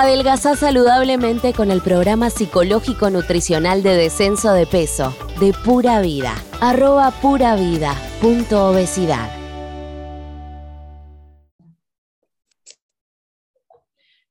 [0.00, 6.34] Adelgazá saludablemente con el programa psicológico nutricional de descenso de peso de Pura Vida.
[6.60, 9.28] Arroba pura vida punto obesidad.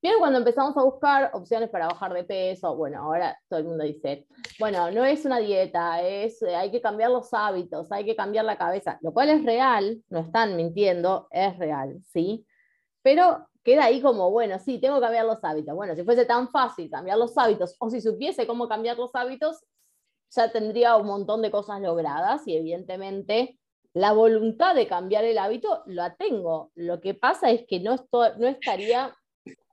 [0.01, 3.84] Bien, cuando empezamos a buscar opciones para bajar de peso, bueno, ahora todo el mundo
[3.84, 4.25] dice,
[4.59, 8.45] bueno, no es una dieta, es, eh, hay que cambiar los hábitos, hay que cambiar
[8.45, 12.47] la cabeza, lo cual es real, no están mintiendo, es real, ¿sí?
[13.02, 15.75] Pero queda ahí como, bueno, sí, tengo que cambiar los hábitos.
[15.75, 19.61] Bueno, si fuese tan fácil cambiar los hábitos, o si supiese cómo cambiar los hábitos,
[20.29, 23.59] ya tendría un montón de cosas logradas y evidentemente
[23.93, 26.71] la voluntad de cambiar el hábito la tengo.
[26.75, 27.97] Lo que pasa es que no,
[28.37, 29.14] no estaría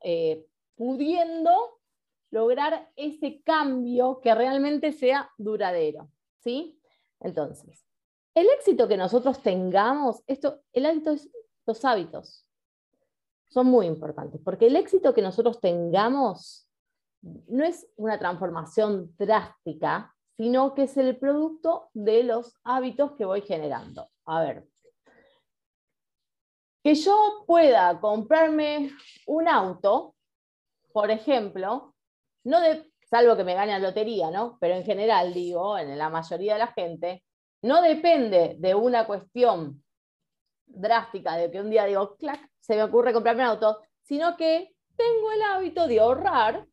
[0.03, 1.53] eh, pudiendo
[2.33, 6.11] lograr ese cambio que realmente sea duradero.
[6.41, 6.81] ¿sí?
[7.21, 7.87] Entonces,
[8.35, 11.31] el éxito que nosotros tengamos, esto, el hábito es
[11.65, 12.45] los hábitos
[13.55, 16.69] son muy importantes, porque el éxito que nosotros tengamos
[17.23, 23.43] no es una transformación drástica, sino que es el producto de los hábitos que voy
[23.43, 24.11] generando.
[24.27, 24.67] A ver,
[26.83, 28.91] que yo pueda comprarme
[29.29, 30.17] un auto,
[30.93, 31.95] por ejemplo,
[32.43, 34.59] no de, salvo que me gane la lotería, ¿no?
[34.61, 37.25] Pero en general, digo, en la mayoría de la gente,
[37.63, 39.85] no depende de una cuestión
[40.67, 44.75] drástica, de que un día digo, clac, se me ocurre comprarme un auto, sino que
[44.97, 46.67] tengo el hábito de ahorrar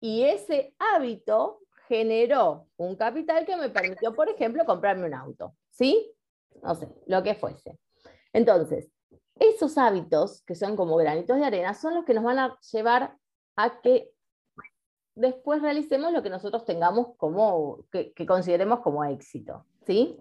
[0.00, 6.10] y ese hábito generó un capital que me permitió, por ejemplo, comprarme un auto, ¿sí?
[6.62, 7.78] No sé, lo que fuese.
[8.32, 8.90] Entonces,
[9.38, 13.18] esos hábitos, que son como granitos de arena, son los que nos van a llevar
[13.56, 14.12] a que
[15.14, 20.16] después realicemos lo que nosotros tengamos como, que, consideremos como éxito, ¿sí?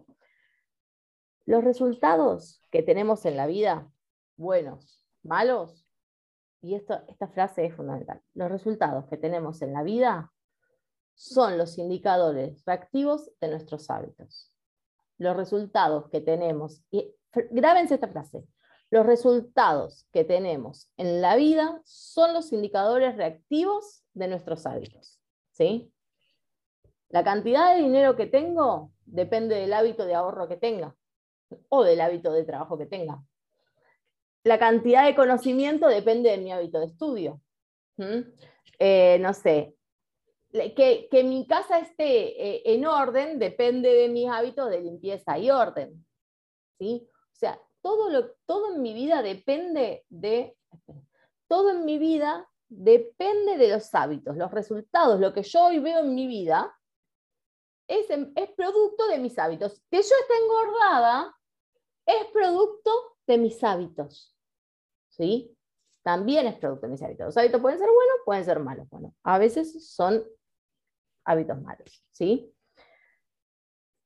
[1.45, 3.89] Los resultados que tenemos en la vida,
[4.35, 5.85] buenos, malos,
[6.61, 10.31] y esto, esta frase es fundamental, los resultados que tenemos en la vida
[11.15, 14.51] son los indicadores reactivos de nuestros hábitos.
[15.17, 17.13] Los resultados que tenemos, y
[17.51, 18.45] grábense esta frase,
[18.89, 25.19] los resultados que tenemos en la vida son los indicadores reactivos de nuestros hábitos.
[25.51, 25.91] ¿sí?
[27.09, 30.95] La cantidad de dinero que tengo depende del hábito de ahorro que tenga
[31.69, 33.23] o del hábito de trabajo que tenga
[34.43, 37.41] la cantidad de conocimiento depende de mi hábito de estudio.
[38.79, 39.75] Eh, no sé,
[40.51, 46.05] que, mi casa esté eh, en orden depende de mis hábitos de limpieza y orden.
[46.77, 47.07] ¿sí?
[47.11, 50.57] O sea, todo, lo, todo en mi vida depende de...
[51.47, 55.99] Todo en mi vida depende de los hábitos, los resultados, lo que yo hoy veo
[55.99, 56.75] en mi vida
[57.87, 59.79] es, es producto de mis hábitos.
[59.91, 61.35] Que yo esté engordada
[62.05, 64.33] es producto de mis hábitos.
[65.13, 65.55] ¿sí?
[66.03, 67.27] También es producto de mis hábitos.
[67.27, 68.89] Los hábitos pueden ser buenos, pueden ser malos.
[68.89, 70.23] Bueno, a veces son
[71.23, 72.53] hábitos malos, ¿sí?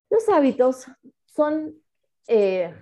[0.09, 0.85] Los hábitos
[1.25, 1.75] son,
[2.27, 2.73] eh,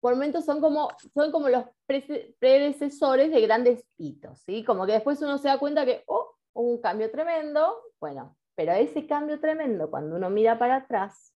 [0.00, 4.64] por momentos son como, son como los predecesores de grandes hitos, ¿sí?
[4.64, 8.72] Como que después uno se da cuenta que, oh, hubo un cambio tremendo, bueno, pero
[8.72, 11.32] ese cambio tremendo, cuando uno mira para atrás,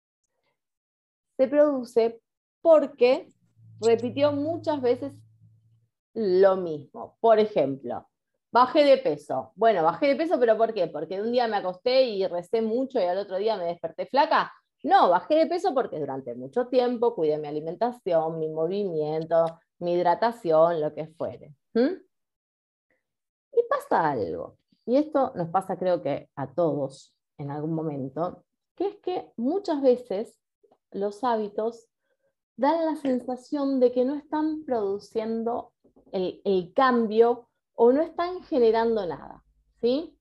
[1.36, 2.20] se produce
[2.62, 3.28] porque
[3.80, 5.12] repitió muchas veces
[6.14, 7.16] lo mismo.
[7.20, 8.08] Por ejemplo,
[8.50, 9.52] bajé de peso.
[9.54, 10.86] Bueno, bajé de peso, pero ¿por qué?
[10.88, 14.52] Porque un día me acosté y recé mucho y al otro día me desperté flaca.
[14.82, 20.80] No, bajé de peso porque durante mucho tiempo cuidé mi alimentación, mi movimiento, mi hidratación,
[20.80, 21.54] lo que fuere.
[21.74, 24.56] Y pasa algo,
[24.86, 28.44] y esto nos pasa creo que a todos en algún momento,
[28.74, 30.38] que es que muchas veces
[30.90, 31.88] los hábitos
[32.58, 35.72] dan la sensación de que no están produciendo
[36.10, 39.44] el, cambio o no están generando nada.
[39.80, 40.18] ¿sí?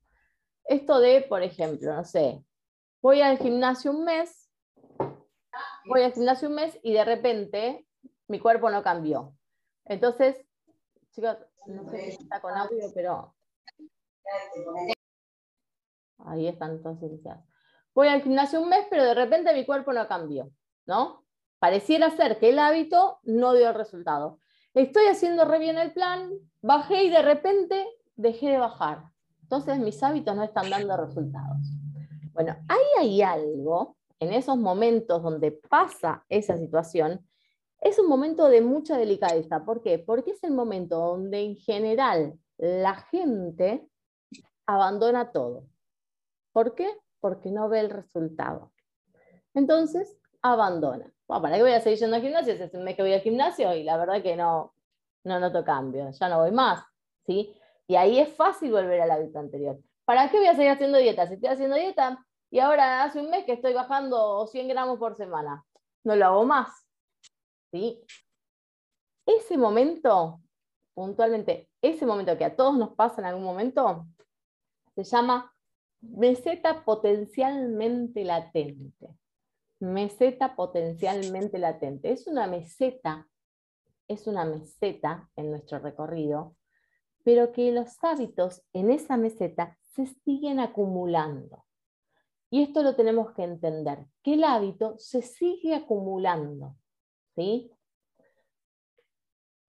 [0.65, 2.45] Esto de, por ejemplo, no sé,
[3.01, 4.51] voy al gimnasio un mes,
[5.85, 7.87] voy al gimnasio un mes y de repente
[8.27, 9.33] mi cuerpo no cambió.
[9.85, 10.37] Entonces,
[11.09, 13.33] chicos, no sé si está con audio, pero...
[16.19, 17.19] Ahí están entonces.
[17.95, 20.51] Voy al gimnasio un mes, pero de repente mi cuerpo no cambió,
[20.85, 21.26] ¿no?
[21.59, 24.39] Pareciera ser que el hábito no dio el resultado
[24.81, 26.31] estoy haciendo re bien el plan,
[26.61, 29.11] bajé y de repente dejé de bajar.
[29.41, 31.57] Entonces mis hábitos no están dando resultados.
[32.33, 37.27] Bueno, ahí hay algo, en esos momentos donde pasa esa situación,
[37.79, 39.63] es un momento de mucha delicadeza.
[39.63, 39.99] ¿Por qué?
[39.99, 43.87] Porque es el momento donde en general la gente
[44.65, 45.65] abandona todo.
[46.51, 46.87] ¿Por qué?
[47.19, 48.71] Porque no ve el resultado.
[49.53, 51.11] Entonces, abandona.
[51.27, 52.53] ¿Para qué voy a seguir yendo al gimnasio?
[52.53, 54.73] Hace un mes que voy al gimnasio y la verdad que no,
[55.23, 56.83] no noto cambio, ya no voy más.
[57.25, 57.53] ¿sí?
[57.87, 59.79] Y ahí es fácil volver al hábito anterior.
[60.05, 61.27] ¿Para qué voy a seguir haciendo dieta?
[61.27, 65.15] Si estoy haciendo dieta y ahora hace un mes que estoy bajando 100 gramos por
[65.15, 65.65] semana,
[66.03, 66.87] no lo hago más.
[67.71, 68.01] ¿Sí?
[69.25, 70.39] Ese momento,
[70.93, 74.07] puntualmente, ese momento que a todos nos pasa en algún momento,
[74.95, 75.53] se llama
[75.99, 79.09] meseta potencialmente latente.
[79.79, 82.11] Meseta potencialmente latente.
[82.11, 83.27] Es una meseta,
[84.07, 86.55] es una meseta en nuestro recorrido,
[87.23, 91.65] pero que los hábitos en esa meseta se siguen acumulando.
[92.49, 96.75] Y esto lo tenemos que entender, que el hábito se sigue acumulando.
[97.35, 97.71] ¿sí?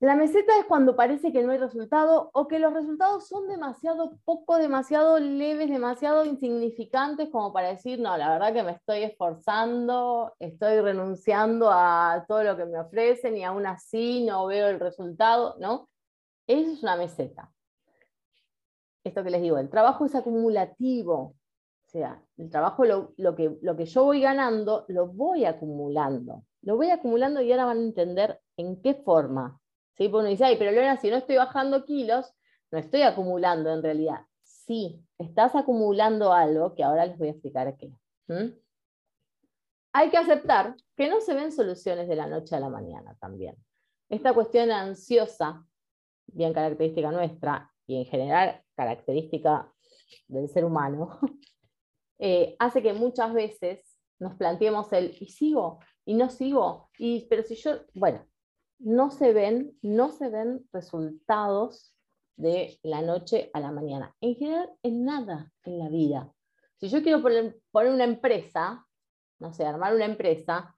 [0.00, 4.16] La meseta es cuando parece que no hay resultado o que los resultados son demasiado
[4.24, 10.36] poco, demasiado leves, demasiado insignificantes como para decir, no, la verdad que me estoy esforzando,
[10.38, 15.56] estoy renunciando a todo lo que me ofrecen y aún así no veo el resultado,
[15.58, 15.88] ¿no?
[16.46, 17.50] Eso es una meseta.
[19.02, 21.34] Esto que les digo, el trabajo es acumulativo,
[21.88, 26.44] o sea, el trabajo, lo, que, lo que yo voy ganando, lo voy acumulando.
[26.62, 29.58] Lo voy acumulando y ahora van a entender en qué forma
[29.98, 30.08] ¿sí?
[30.08, 32.32] Porque uno dice, ay, pero Lorena, si no estoy bajando kilos,
[32.70, 34.20] no estoy acumulando en realidad.
[34.42, 37.92] Sí, estás acumulando algo que ahora les voy a explicar qué.
[39.92, 43.56] Hay que aceptar que no se ven soluciones de la noche a la mañana también.
[44.08, 45.66] Esta cuestión ansiosa,
[46.26, 49.72] bien característica nuestra y en general característica
[50.28, 51.18] del ser humano,
[52.18, 55.80] eh, hace que muchas veces nos planteemos el, ¿y sigo?
[56.04, 56.90] ¿Y no sigo?
[56.98, 58.26] Y, pero si yo, bueno,
[58.78, 61.94] no se ven, no se ven resultados
[62.36, 64.14] de la noche a la mañana.
[64.20, 66.32] En general, en nada en la vida.
[66.76, 68.86] Si yo quiero poner, una empresa,
[69.40, 70.76] no sé, armar una empresa,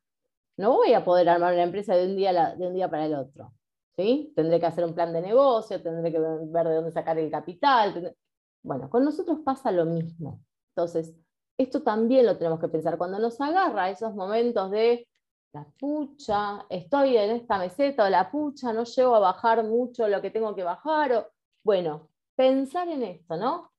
[0.56, 3.14] no voy a poder armar una empresa de un día, de un día para el
[3.14, 3.52] otro.
[3.96, 4.32] ¿sí?
[4.34, 8.16] Tendré que hacer un plan de negocio, tendré que ver de dónde sacar el capital.
[8.62, 10.42] Bueno, con nosotros pasa lo mismo.
[10.74, 11.14] Entonces,
[11.58, 12.96] esto también lo tenemos que pensar.
[12.96, 15.06] Cuando nos agarra esos momentos de
[15.52, 20.22] la pucha, estoy en esta meseta o la pucha, no llego a bajar mucho lo
[20.22, 21.12] que tengo que bajar.
[21.12, 21.26] O,
[21.64, 23.70] bueno, pensar en esto, ¿no?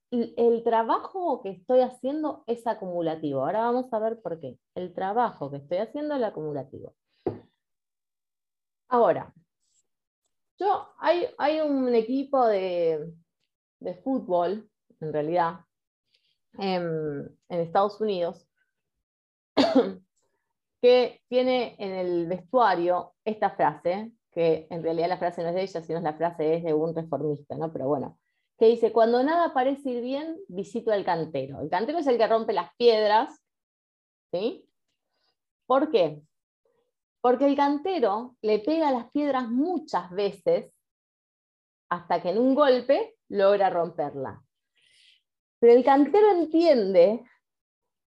[0.00, 3.40] el trabajo que estoy haciendo es acumulativo.
[3.44, 4.58] Ahora vamos a ver por qué.
[4.74, 6.94] El trabajo que estoy haciendo es acumulativo.
[8.88, 9.34] Ahora,
[10.58, 13.12] yo, hay, hay un equipo de,
[14.02, 14.70] fútbol,
[15.00, 15.60] en realidad,
[16.54, 18.48] en Estados Unidos,
[20.80, 25.62] que tiene en el vestuario esta frase, que en realidad la frase no es de
[25.62, 27.72] ella, sino la frase es de un reformista, ¿no?
[27.72, 28.18] Pero bueno,
[28.58, 31.60] que dice, cuando nada parece ir bien, visito al cantero.
[31.60, 33.40] El cantero es el que rompe las piedras,
[34.32, 34.68] ¿sí?
[35.66, 36.22] ¿Por qué?
[37.20, 40.72] Porque el cantero le pega las piedras muchas veces
[41.88, 44.42] hasta que en un golpe logra romperla.
[45.58, 47.24] Pero el cantero entiende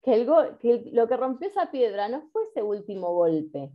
[0.04, 3.72] que, lo que rompió esa piedra no fue ese último golpe,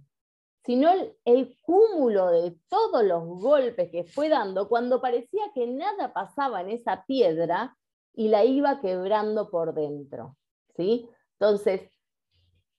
[0.65, 0.91] sino
[1.25, 6.71] el, cúmulo de todos los golpes que fue dando cuando parecía que nada pasaba en
[6.71, 7.77] esa piedra
[8.15, 10.37] y la iba quebrando por dentro.
[10.77, 11.09] ¿sí?
[11.39, 11.91] Entonces,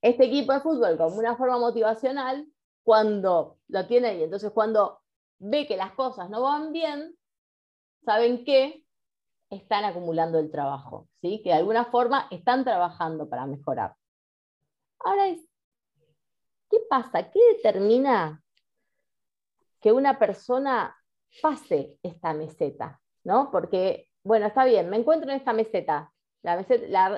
[0.01, 2.45] este equipo de fútbol como una forma motivacional,
[2.83, 4.99] cuando lo tiene ahí, entonces cuando
[5.39, 7.15] ve que las cosas no van bien,
[8.03, 8.85] ¿saben qué?
[9.49, 11.41] Están acumulando el trabajo, ¿sí?
[11.43, 13.95] que de alguna forma están trabajando para mejorar.
[14.99, 15.39] Ahora es,
[16.69, 17.29] ¿qué pasa?
[17.31, 18.41] ¿Qué determina
[19.81, 20.95] que una persona
[21.41, 22.99] pase esta meseta?
[23.23, 23.49] ¿no?
[23.51, 26.65] Porque, bueno, está bien, me encuentro en esta meseta, la,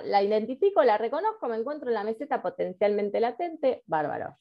[0.03, 4.35] la, identifico, la reconozco, me encuentro en la meseta potencialmente latente, bárbaro.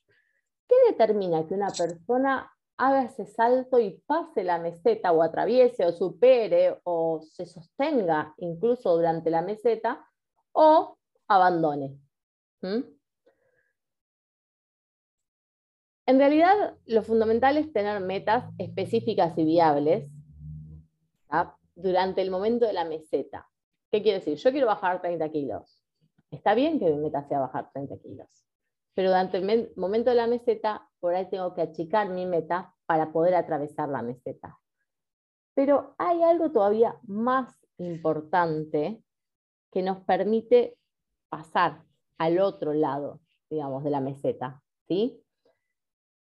[0.66, 5.92] ¿Qué determina que una persona haga ese salto y pase la meseta o atraviese o
[5.92, 10.02] supere o se sostenga incluso durante la meseta
[10.52, 10.96] o
[11.28, 11.98] abandone.
[16.06, 20.10] En realidad, lo fundamental es tener metas específicas y viables
[21.74, 23.46] durante el momento de la meseta.
[23.90, 24.38] ¿Qué quiere decir?
[24.38, 25.84] Yo quiero bajar 30 kilos.
[26.30, 28.49] Está bien que mi meta sea bajar 30 kilos
[28.94, 33.12] pero durante el momento de la meseta, por ahí tengo que achicar mi meta para
[33.12, 34.58] poder atravesar la meseta.
[35.54, 39.02] Pero hay algo todavía más importante
[39.70, 40.76] que nos permite
[41.28, 41.84] pasar
[42.18, 45.22] al otro lado, digamos, de la meseta, ¿sí?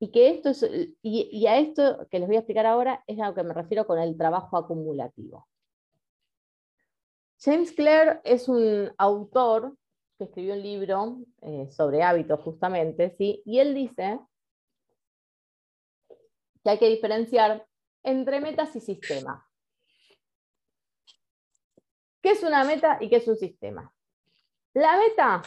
[0.01, 0.65] Y, que esto es,
[1.03, 3.87] y, a esto que les voy a explicar ahora es a lo que me refiero
[3.87, 5.47] con el trabajo acumulativo.
[7.41, 9.77] James Clear es un autor
[10.19, 13.41] que escribió un libro eh, sobre hábitos justamente, ¿sí?
[13.47, 14.19] y él dice
[16.63, 17.65] que hay que diferenciar
[18.03, 19.49] entre metas y sistema.
[22.21, 23.95] ¿Qué es una meta y qué es un sistema?
[24.75, 25.43] La meta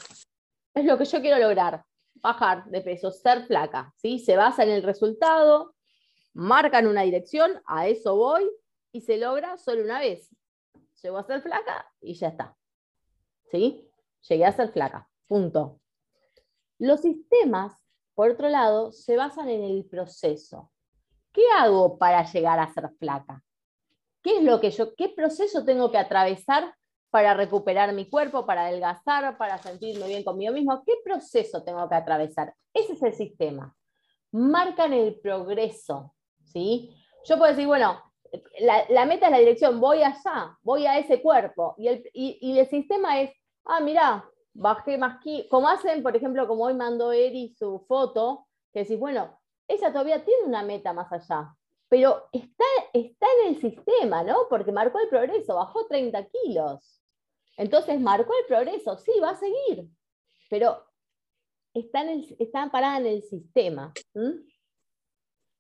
[0.74, 1.84] es lo que yo quiero lograr,
[2.16, 4.20] bajar de peso, ser flaca, ¿sí?
[4.20, 5.76] Se basa en el resultado,
[6.34, 8.50] marcan una dirección, a eso voy
[8.94, 10.30] y se logra solo una vez.
[11.04, 12.56] Llego a ser flaca y ya está.
[13.52, 13.91] ¿Sí?
[14.28, 15.10] Llegué a ser flaca.
[15.28, 15.80] Punto.
[16.80, 17.74] Los sistemas,
[18.16, 20.72] por otro lado, se basan en el proceso.
[21.32, 23.44] ¿Qué hago para llegar a ser flaca?
[24.22, 26.76] ¿Qué es lo que yo, qué proceso tengo que atravesar
[27.10, 30.84] para recuperar mi cuerpo, para adelgazar, para sentirme bien conmigo mismo?
[30.86, 32.54] ¿Qué proceso tengo que atravesar?
[32.74, 33.76] Ese es el sistema.
[34.32, 36.14] Marcan el progreso,
[36.44, 36.96] ¿sí?
[37.26, 38.02] Yo puedo decir, bueno,
[38.60, 41.76] la, meta es la dirección, voy allá, voy a ese cuerpo.
[41.78, 43.32] Y el, y, el sistema es,
[43.66, 45.48] ah, mira, bajé más aquí.
[45.50, 50.24] Como hacen, por ejemplo, como hoy mandó Eri su foto, que decís, bueno, ella todavía
[50.24, 51.56] tiene una meta más allá,
[51.88, 54.48] pero está, está en el sistema, ¿no?
[54.50, 57.02] Porque marcó el progreso, bajó 30 kilos.
[57.58, 59.90] Entonces marcó el progreso, sí, va a seguir,
[60.50, 60.84] pero
[61.74, 63.94] está, en está parada en el sistema.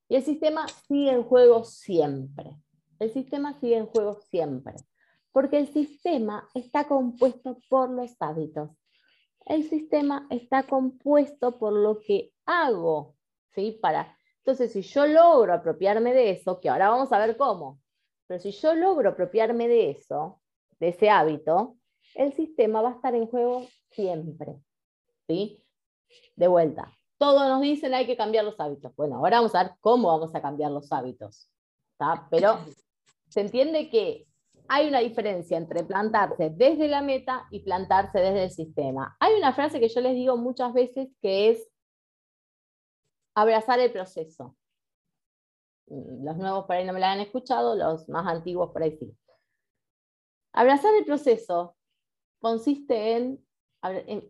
[0.07, 2.57] Y el sistema sigue en juego siempre.
[2.99, 4.75] El sistema sigue en juego siempre.
[5.31, 8.69] Porque el sistema está compuesto por los hábitos.
[9.45, 13.15] El sistema está compuesto por lo que hago.
[13.53, 13.79] ¿sí?
[13.81, 17.79] Para, entonces, si yo logro apropiarme de eso, que ahora vamos a ver cómo,
[18.27, 20.41] pero si yo logro apropiarme de eso,
[20.79, 21.77] de ese hábito,
[22.15, 24.55] el sistema va a estar en juego siempre.
[25.27, 25.63] ¿sí?
[26.35, 28.95] De vuelta, todos nos dicen hay que cambiar los hábitos.
[28.95, 31.49] Bueno, ahora vamos a ver cómo vamos a cambiar los hábitos.
[32.29, 32.59] Pero
[33.29, 34.27] se entiende que
[34.73, 39.17] hay una diferencia entre plantarse desde la meta y plantarse desde el sistema.
[39.19, 41.69] Hay una frase que yo les digo muchas veces que es
[43.35, 44.55] abrazar el proceso.
[45.87, 49.13] Los nuevos por ahí no me la han escuchado, los más antiguos por ahí sí.
[50.53, 51.75] Abrazar el proceso
[52.39, 53.45] consiste en,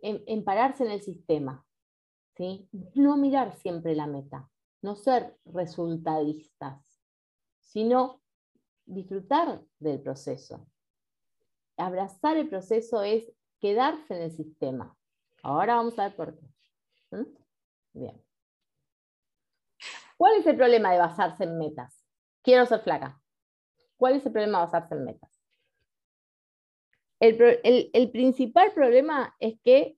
[0.02, 1.64] en pararse en el sistema.
[2.96, 4.50] No mirar siempre la meta,
[4.82, 7.00] no ser resultadistas,
[7.60, 8.21] sino
[8.86, 10.68] disfrutar del proceso.
[11.78, 14.96] Abrazar el proceso es quedarse en el sistema.
[15.44, 16.46] Ahora vamos a ver por qué.
[17.12, 17.26] ¿Mm?
[17.94, 18.24] Bien.
[20.18, 22.06] ¿Cuál es el problema de basarse en metas?
[22.42, 23.22] Quiero ser flaca.
[23.98, 25.30] ¿Cuál es el problema de basarse en metas?
[27.24, 29.96] el principal problema es que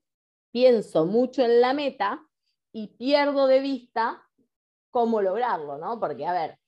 [0.52, 2.22] pienso mucho en la meta
[2.74, 4.22] y pierdo de vista
[4.90, 6.00] cómo lograrlo, ¿no?
[6.00, 6.60] Porque, a ver,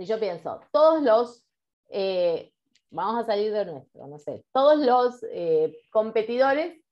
[0.00, 1.46] si yo pienso, todos los,
[1.90, 2.54] eh,
[2.88, 6.82] vamos a salir de nuestro, no sé, todos los eh, competidores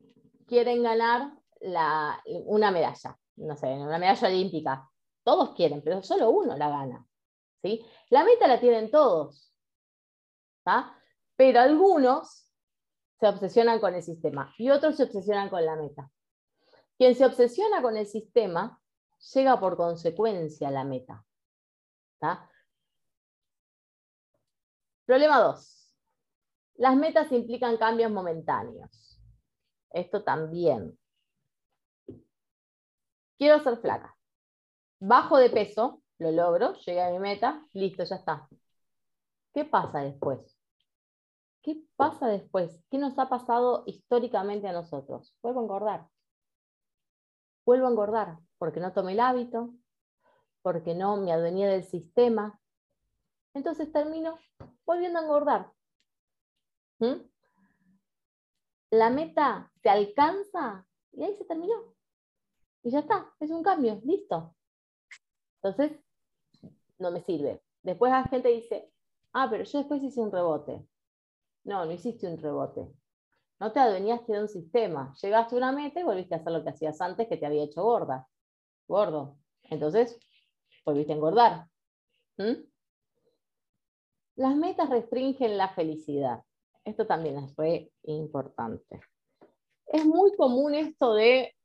[0.46, 4.90] quieren ganar la, una medalla, no sé, una medalla olímpica.
[5.24, 7.06] Todos quieren, pero solo uno la gana.
[7.62, 7.82] ¿sí?
[8.10, 9.54] La meta la tienen todos.
[11.34, 12.52] Pero algunos
[13.18, 16.10] se obsesionan con el sistema y otros se obsesionan con la meta.
[16.98, 18.78] Quien se obsesiona con el sistema
[19.32, 21.24] llega por consecuencia a la meta.
[25.08, 25.94] Problema 2.
[26.74, 29.18] Las metas implican cambios momentáneos.
[29.88, 30.98] Esto también.
[33.38, 34.14] Quiero ser flaca.
[35.00, 38.46] Bajo de peso, lo logro, llegué a mi meta, listo, ya está.
[39.54, 40.54] ¿Qué pasa después?
[41.62, 42.84] ¿Qué pasa después?
[42.90, 45.34] ¿Qué nos ha pasado históricamente a nosotros?
[45.40, 46.08] Vuelvo a engordar
[47.64, 49.70] vuelvo a engordar porque no tomé el hábito,
[50.60, 52.60] porque no me adueñé del sistema.
[53.54, 54.38] Entonces termino
[54.88, 55.72] volviendo a engordar.
[58.90, 61.94] La meta se alcanza y ahí se terminó.
[62.82, 64.56] Y ya está, es un cambio, listo.
[65.56, 65.92] Entonces,
[66.98, 67.62] no me sirve.
[67.82, 68.90] Después la gente dice,
[69.34, 70.88] ah, pero yo después hice un rebote.
[71.64, 72.90] No, no hiciste un rebote.
[73.60, 75.12] No te adueñaste de un sistema.
[75.20, 77.64] Llegaste a una meta y volviste a hacer lo que hacías antes que te había
[77.64, 78.26] hecho gorda.
[78.86, 79.36] Gordo.
[79.64, 80.18] Entonces,
[80.86, 81.68] volviste a engordar.
[82.38, 82.54] ¿Mm?
[84.38, 86.44] Las metas restringen la felicidad.
[86.84, 89.00] Esto también es re importante.
[89.84, 91.56] Es muy común esto de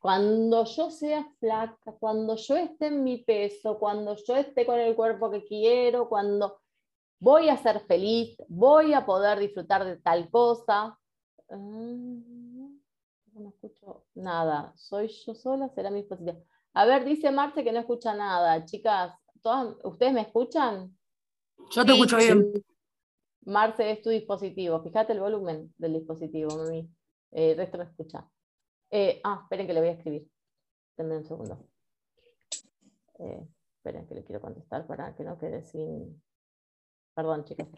[0.00, 4.96] cuando yo sea flaca, cuando yo esté en mi peso, cuando yo esté con el
[4.96, 6.58] cuerpo que quiero, cuando
[7.20, 10.98] voy a ser feliz, voy a poder disfrutar de tal cosa.
[11.48, 14.72] Ah, no escucho nada.
[14.74, 16.42] Soy yo sola, será mi dispositivo.
[16.74, 18.64] A ver, dice Marce que no escucha nada.
[18.64, 20.96] Chicas, ¿todas, ¿ustedes me escuchan?
[21.70, 22.52] Yo te escucho bien.
[23.44, 24.82] Marce es tu dispositivo.
[24.82, 26.90] Fíjate el volumen del dispositivo, mami.
[27.32, 28.28] Eh, el resto no escucha.
[28.90, 30.28] Eh, ah, esperen que le voy a escribir.
[30.96, 31.68] Denme un segundo.
[33.18, 33.46] Eh,
[33.76, 36.22] esperen que le quiero contestar para que no quede sin.
[37.14, 37.68] Perdón, chicas.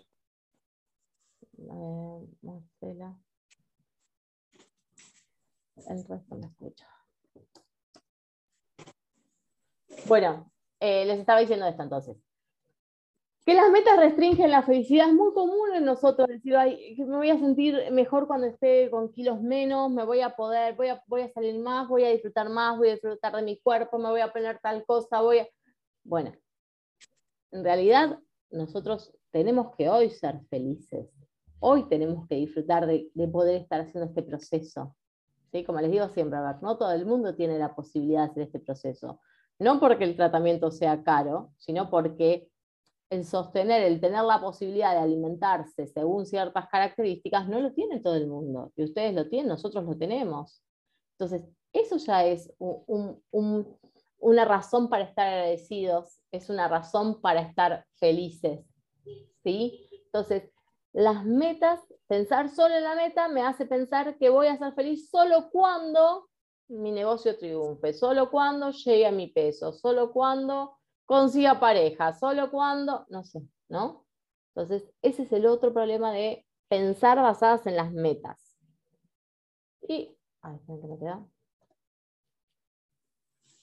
[1.59, 3.19] Eh, Marcela.
[5.77, 6.87] El resto me escucha.
[10.07, 12.17] Bueno, eh, les estaba diciendo esto entonces.
[13.49, 17.31] Que las metas restringen la felicidad es muy común en nosotros decir, Ay, me voy
[17.31, 21.23] a sentir mejor cuando esté con kilos menos, me voy a poder, voy a, voy
[21.23, 24.21] a salir más, voy a disfrutar más, voy a disfrutar de mi cuerpo, me voy
[24.21, 25.49] a poner tal cosa, voy a...
[26.05, 26.35] Bueno,
[27.51, 28.19] en realidad
[28.51, 31.09] nosotros tenemos que hoy ser felices.
[31.59, 34.95] Hoy tenemos que disfrutar de, de poder estar haciendo este proceso.
[35.53, 35.65] ¿Sí?
[35.65, 38.43] Como les digo siempre, a ver, no todo el mundo tiene la posibilidad de hacer
[38.43, 39.23] este proceso.
[39.59, 42.51] No porque el tratamiento sea caro, sino porque
[43.11, 48.17] el sostener, el tener la posibilidad de alimentarse según ciertas características, no lo tiene todo
[48.17, 48.73] el mundo.
[48.77, 50.63] Y ustedes lo tienen, nosotros lo tenemos.
[51.19, 52.53] Entonces, eso ya es
[54.19, 58.61] una razón para estar agradecidos, es una razón para estar felices.
[59.43, 59.89] ¿sí?
[60.07, 60.51] Entonces,
[60.93, 65.09] las metas, pensar solo en la meta me hace pensar que voy a ser feliz
[65.11, 66.29] solo cuando
[66.69, 70.78] mi negocio triunfe, solo cuando llegue a mi peso, solo cuando
[71.09, 74.05] consiga pareja, solo cuando, no sé, ¿no?
[74.55, 78.59] Entonces, ese es el otro problema de pensar basadas en las metas.
[79.89, 80.15] Y,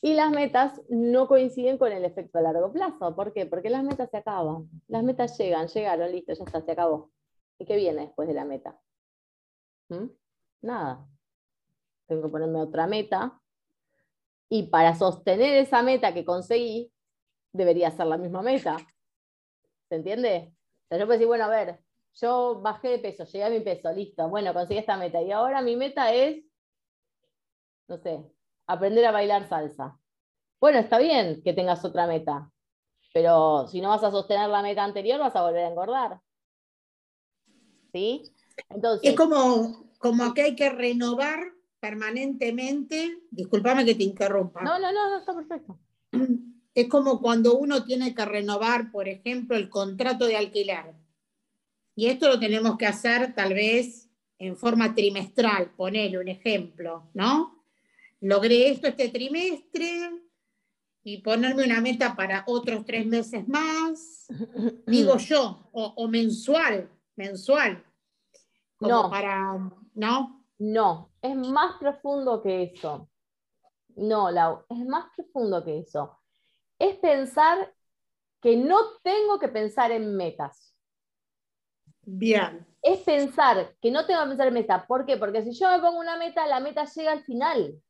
[0.02, 3.16] Y las metas no coinciden con el efecto a largo plazo.
[3.16, 3.46] ¿Por qué?
[3.46, 4.68] Porque las metas se acaban.
[4.88, 7.12] Las metas llegan, llegaron, listo, ya está, se acabó.
[7.60, 8.80] ¿Y qué viene después de la meta?
[9.90, 10.08] ¿Mm?
[10.62, 11.08] Nada.
[12.08, 13.40] Tengo que ponerme otra meta.
[14.50, 16.92] Y para sostener esa meta que conseguí,
[17.56, 18.78] debería ser la misma meta.
[19.90, 20.54] ¿Se entiende?
[20.86, 21.80] O sea, yo puedo decir, bueno, a ver,
[22.16, 25.22] yo bajé de peso, llegué a mi peso, listo, bueno, conseguí esta meta.
[25.22, 26.44] Y ahora mi meta es,
[27.88, 28.24] no sé,
[28.68, 29.98] aprender a bailar salsa.
[30.60, 32.52] Bueno, está bien que tengas otra meta,
[33.14, 36.22] pero si no vas a sostener la meta anterior, vas a volver a engordar.
[37.92, 38.24] ¿Sí?
[38.70, 41.40] Entonces, es como, como que hay que renovar
[41.80, 43.20] permanentemente.
[43.30, 44.62] Disculpame que te interrumpa.
[44.62, 45.80] No, no, no, no está perfecto.
[46.76, 50.94] Es como cuando uno tiene que renovar, por ejemplo, el contrato de alquiler.
[51.96, 57.64] Y esto lo tenemos que hacer tal vez en forma trimestral, ponerle un ejemplo, ¿no?
[58.20, 60.22] Logré esto este trimestre
[61.02, 64.28] y ponerme una meta para otros tres meses más,
[64.86, 67.86] digo yo, o, mensual, mensual.
[68.82, 69.10] no.
[69.10, 70.46] para, ¿no?
[70.58, 73.10] No, es más profundo que eso.
[73.96, 76.20] No, Lau, es más profundo que eso
[76.80, 77.74] es pensar
[78.42, 80.76] que no tengo que pensar en metas.
[82.04, 82.68] Bien.
[82.82, 84.86] Es pensar que no tengo que pensar en metas.
[84.86, 85.18] ¿Por qué?
[85.18, 87.82] Porque si yo me pongo una meta, la meta llega al final.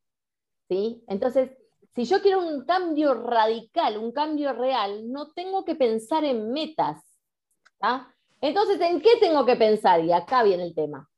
[0.70, 1.04] ¿Sí?
[1.08, 1.52] Entonces,
[1.94, 7.04] si yo quiero un cambio radical, un cambio real, no tengo que pensar en metas.
[8.42, 10.04] Entonces, ¿en qué tengo que pensar?
[10.04, 11.10] Y acá viene el tema.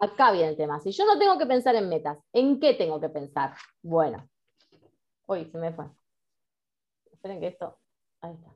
[0.00, 0.80] Acá viene el tema.
[0.80, 3.54] Si yo no tengo que pensar en metas, ¿en qué tengo que pensar?
[3.82, 4.28] Bueno,
[5.26, 5.86] hoy se me fue
[7.22, 7.78] esperen que esto,
[8.20, 8.50] ahí está.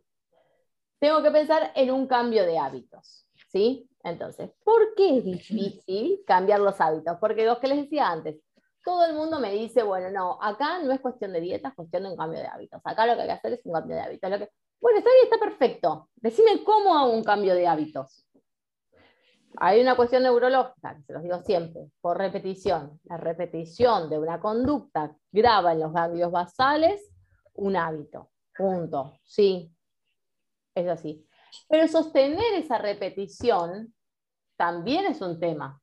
[0.98, 3.88] Tengo que pensar en un cambio de hábitos, ¿sí?
[4.02, 7.16] Entonces, ¿por qué es difícil cambiar los hábitos?
[7.20, 8.40] Porque lo que les decía antes,
[8.84, 12.04] todo el mundo me dice, bueno, no, acá no es cuestión de dieta, es cuestión
[12.04, 12.80] de un cambio de hábitos.
[12.84, 14.30] Acá lo que hay que hacer es un cambio de hábitos.
[14.30, 14.50] Lo que...
[14.80, 16.08] Bueno, está bien, está perfecto.
[16.16, 18.26] Decime cómo hago un cambio de hábitos.
[19.58, 23.00] Hay una cuestión neurológica, que se los digo siempre, por repetición.
[23.04, 27.12] La repetición de una conducta graba en los ganglios basales
[27.54, 28.30] un hábito.
[28.56, 29.18] Punto.
[29.24, 29.74] Sí,
[30.74, 31.26] es así.
[31.68, 33.94] Pero sostener esa repetición
[34.56, 35.82] también es un tema.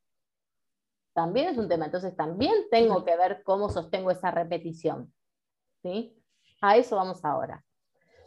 [1.14, 1.86] También es un tema.
[1.86, 5.14] Entonces también tengo que ver cómo sostengo esa repetición.
[5.82, 6.18] ¿Sí?
[6.62, 7.64] A eso vamos ahora.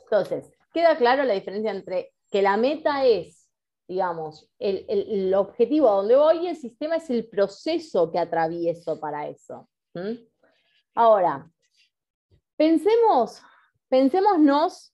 [0.04, 3.50] Entonces, queda claro la diferencia entre que la meta es,
[3.88, 9.26] digamos, el, objetivo a donde voy y el sistema es el proceso que atravieso para
[9.26, 9.68] eso.
[10.94, 11.50] Ahora,
[12.56, 13.42] pensemos
[13.96, 14.92] Pensémonos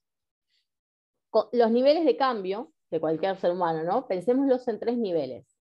[1.50, 4.06] los niveles de cambio de cualquier ser humano, ¿no?
[4.06, 5.58] Pensémoslos en tres niveles,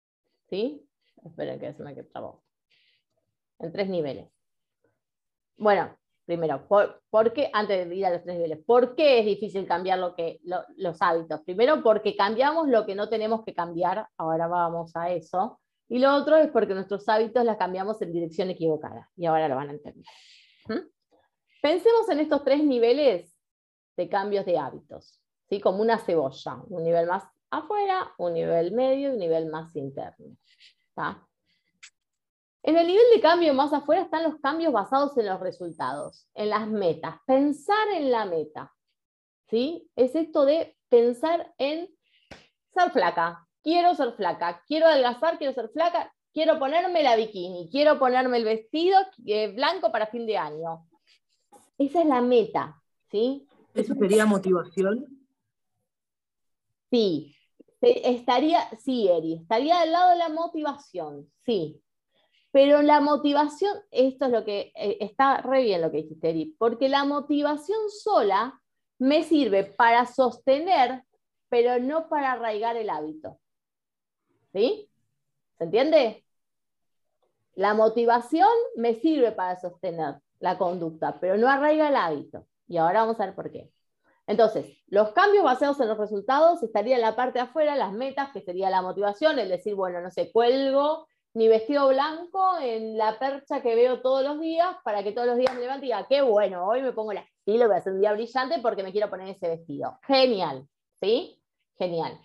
[0.51, 0.85] ¿sí?
[1.24, 2.42] Esperen que se me trabó.
[3.61, 4.29] En tres niveles.
[5.57, 9.68] Bueno, primero, ¿por, qué, antes de ir a los tres niveles, ¿por qué es difícil
[9.68, 10.40] cambiar lo que,
[10.77, 11.40] los hábitos?
[11.42, 15.61] Primero, porque cambiamos lo que no tenemos que cambiar, ahora vamos a eso.
[15.88, 19.55] Y lo otro es porque nuestros hábitos las cambiamos en dirección equivocada, y ahora lo
[19.55, 20.05] van a entender.
[20.66, 20.97] ¿Mm?
[21.61, 23.35] Pensemos en estos tres niveles
[23.97, 25.61] de cambios de hábitos, ¿sí?
[25.61, 30.37] como una cebolla, un nivel más afuera, un nivel medio y un nivel más interno.
[32.62, 36.51] En el nivel de cambio más afuera están los cambios basados en los resultados, en
[36.51, 38.73] las metas, pensar en la meta.
[39.49, 39.90] ¿sí?
[39.97, 41.88] Es esto de pensar en
[42.75, 43.47] ser flaca.
[43.62, 48.44] quiero ser flaca, quiero adelgazar, quiero ser flaca, quiero ponerme la bikini, quiero ponerme el
[48.44, 50.88] vestido eh, blanco para fin de año.
[51.79, 53.47] Esa es la meta, ¿sí?
[53.73, 55.07] ¿Eso sería motivación?
[56.91, 57.37] Sí,
[57.81, 61.81] estaría, sí, Eri, estaría al lado de la motivación, sí.
[62.51, 66.57] Pero la motivación, esto es lo que eh, está re bien lo que dijiste, Eri,
[66.59, 68.61] porque la motivación sola
[68.99, 71.05] me sirve para sostener,
[71.49, 73.38] pero no para arraigar el hábito.
[74.53, 74.91] ¿Sí?
[75.59, 76.25] ¿Se entiende?
[77.55, 82.46] La motivación me sirve para sostener la conducta, pero no arraiga el hábito.
[82.66, 83.70] Y ahora vamos a ver por qué.
[84.27, 88.31] Entonces, los cambios basados en los resultados estarían en la parte de afuera, las metas,
[88.33, 93.18] que sería la motivación, el decir, bueno, no sé, cuelgo mi vestido blanco en la
[93.18, 96.07] percha que veo todos los días para que todos los días me levante y diga,
[96.09, 98.92] qué bueno, hoy me pongo el estilo, voy a hacer un día brillante porque me
[98.92, 99.98] quiero poner ese vestido.
[100.07, 100.66] Genial,
[101.01, 101.40] ¿sí?
[101.79, 102.18] Genial.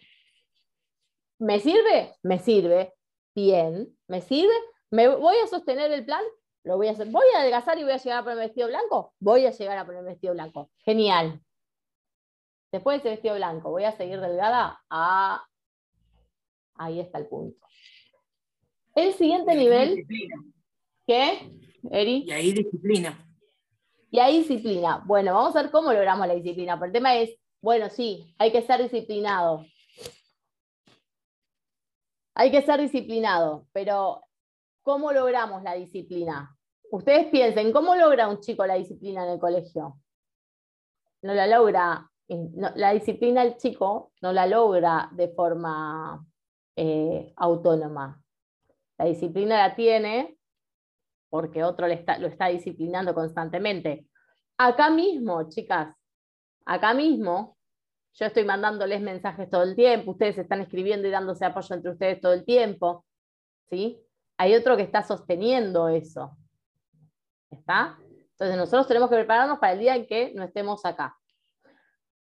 [1.37, 2.15] ¿Me sirve?
[2.21, 2.93] Me sirve.
[3.35, 4.53] Bien, ¿me sirve?
[4.89, 6.23] ¿Me voy a sostener el plan?
[6.63, 7.07] Lo voy a hacer.
[7.07, 9.13] ¿Voy a adelgazar y voy a llegar a poner vestido blanco?
[9.19, 10.71] Voy a llegar a poner vestido blanco.
[10.79, 11.41] Genial.
[12.71, 14.81] Después de ese vestido blanco, ¿voy a seguir delgada?
[14.89, 15.45] Ah,
[16.75, 17.67] ahí está el punto.
[18.95, 20.07] El siguiente nivel.
[21.05, 21.51] ¿Qué,
[21.91, 22.23] Eri?
[22.25, 23.27] Y ahí disciplina.
[24.09, 25.03] Y ahí disciplina.
[25.05, 26.75] Bueno, vamos a ver cómo logramos la disciplina.
[26.75, 29.65] Pero el tema es, bueno, sí, hay que ser disciplinado.
[32.35, 34.23] Hay que ser disciplinado, pero
[34.83, 36.55] ¿cómo logramos la disciplina?
[36.91, 39.99] Ustedes piensen, ¿cómo logra un chico la disciplina en el colegio?
[41.23, 46.23] No la logra, la disciplina del chico no la logra de forma
[46.75, 48.21] eh, autónoma.
[48.97, 50.37] La disciplina la tiene
[51.29, 54.07] porque otro lo está disciplinando constantemente.
[54.57, 55.95] Acá mismo, chicas,
[56.63, 57.57] acá mismo,
[58.13, 62.21] yo estoy mandándoles mensajes todo el tiempo, ustedes están escribiendo y dándose apoyo entre ustedes
[62.21, 63.05] todo el tiempo,
[63.71, 63.99] ¿sí?
[64.37, 66.37] Hay otro que está sosteniendo eso.
[67.51, 67.97] ¿Está?
[68.31, 71.17] Entonces nosotros tenemos que prepararnos para el día en que no estemos acá.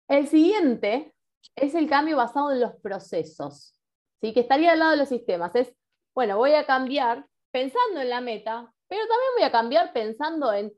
[0.06, 1.14] El siguiente
[1.56, 3.74] es el cambio basado en los procesos,
[4.20, 4.32] ¿sí?
[4.32, 5.54] que estaría al lado de los sistemas.
[5.54, 5.74] Es,
[6.14, 10.72] bueno, voy a cambiar pensando en la meta, pero también voy a cambiar pensando en,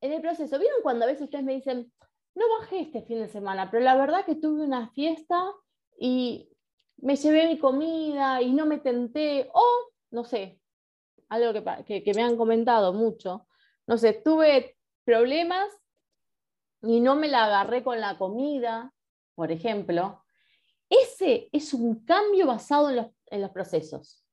[0.00, 0.58] en el proceso.
[0.58, 1.92] ¿Vieron cuando a veces ustedes me dicen,
[2.34, 5.52] no bajé este fin de semana, pero la verdad que tuve una fiesta
[5.98, 6.50] y
[6.98, 10.60] me llevé mi comida y no me tenté, o no sé,
[11.28, 11.52] algo
[11.84, 13.46] que, que, me han comentado mucho,
[13.86, 15.68] no sé, tuve problemas
[16.82, 18.92] y no me la agarré con la comida,
[19.34, 20.24] por ejemplo,
[20.88, 24.24] ese es un cambio basado en los, en los procesos.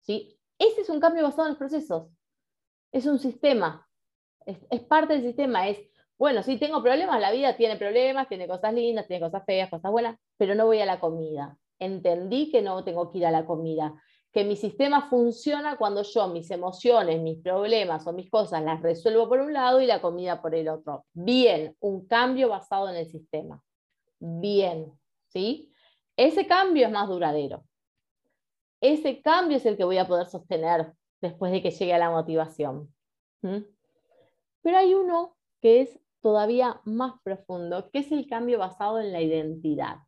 [0.00, 0.38] ¿sí?
[0.58, 2.08] Ese es un cambio basado en los procesos.
[2.90, 3.88] Es un sistema,
[4.44, 5.78] es, es parte del sistema, es
[6.22, 9.90] bueno, sí tengo problemas, la vida tiene problemas, tiene cosas lindas, tiene cosas feas, cosas
[9.90, 11.58] buenas, pero no voy a la comida.
[11.80, 13.92] Entendí que no tengo que ir a la comida,
[14.32, 19.28] que mi sistema funciona cuando yo mis emociones, mis problemas o mis cosas las resuelvo
[19.28, 21.04] por un lado y la comida por el otro.
[21.12, 23.62] Bien, un cambio basado en el sistema.
[24.18, 25.70] Bien, ¿sí?
[26.16, 27.62] Ese cambio es más duradero.
[28.80, 32.10] Ese cambio es el que voy a poder sostener después de que llegue a la
[32.10, 32.92] motivación.
[33.40, 39.20] Pero hay uno que es todavía más profundo, que es el cambio basado en la
[39.20, 39.98] identidad.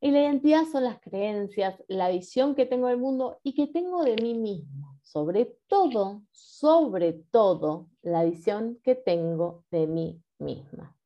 [0.00, 4.04] Y la identidad son las creencias, la visión que tengo del mundo y que tengo
[4.04, 4.98] de mí mismo.
[5.02, 10.96] Sobre todo, sobre todo, la visión que tengo de mí misma.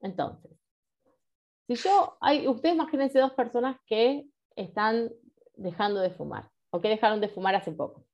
[0.00, 0.52] Entonces,
[1.66, 5.10] si yo, hay, ustedes imagínense dos personas que están
[5.56, 8.06] dejando de fumar o que dejaron de fumar hace poco.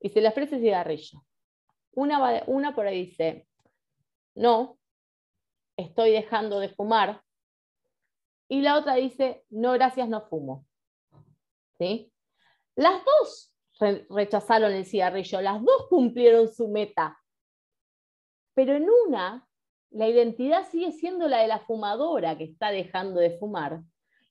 [0.00, 1.24] Y se les ofrece cigarrillo.
[1.92, 3.48] Una, por ahí dice,
[4.34, 4.78] no,
[5.76, 7.22] estoy dejando de fumar.
[8.48, 10.66] Y la otra dice, no, gracias, no fumo.
[11.78, 12.12] ¿Sí?
[12.74, 13.52] Las dos
[14.08, 17.18] rechazaron el cigarrillo, las dos cumplieron su meta.
[18.54, 19.46] Pero en una,
[19.90, 23.82] la identidad sigue siendo la de la fumadora que está dejando de fumar.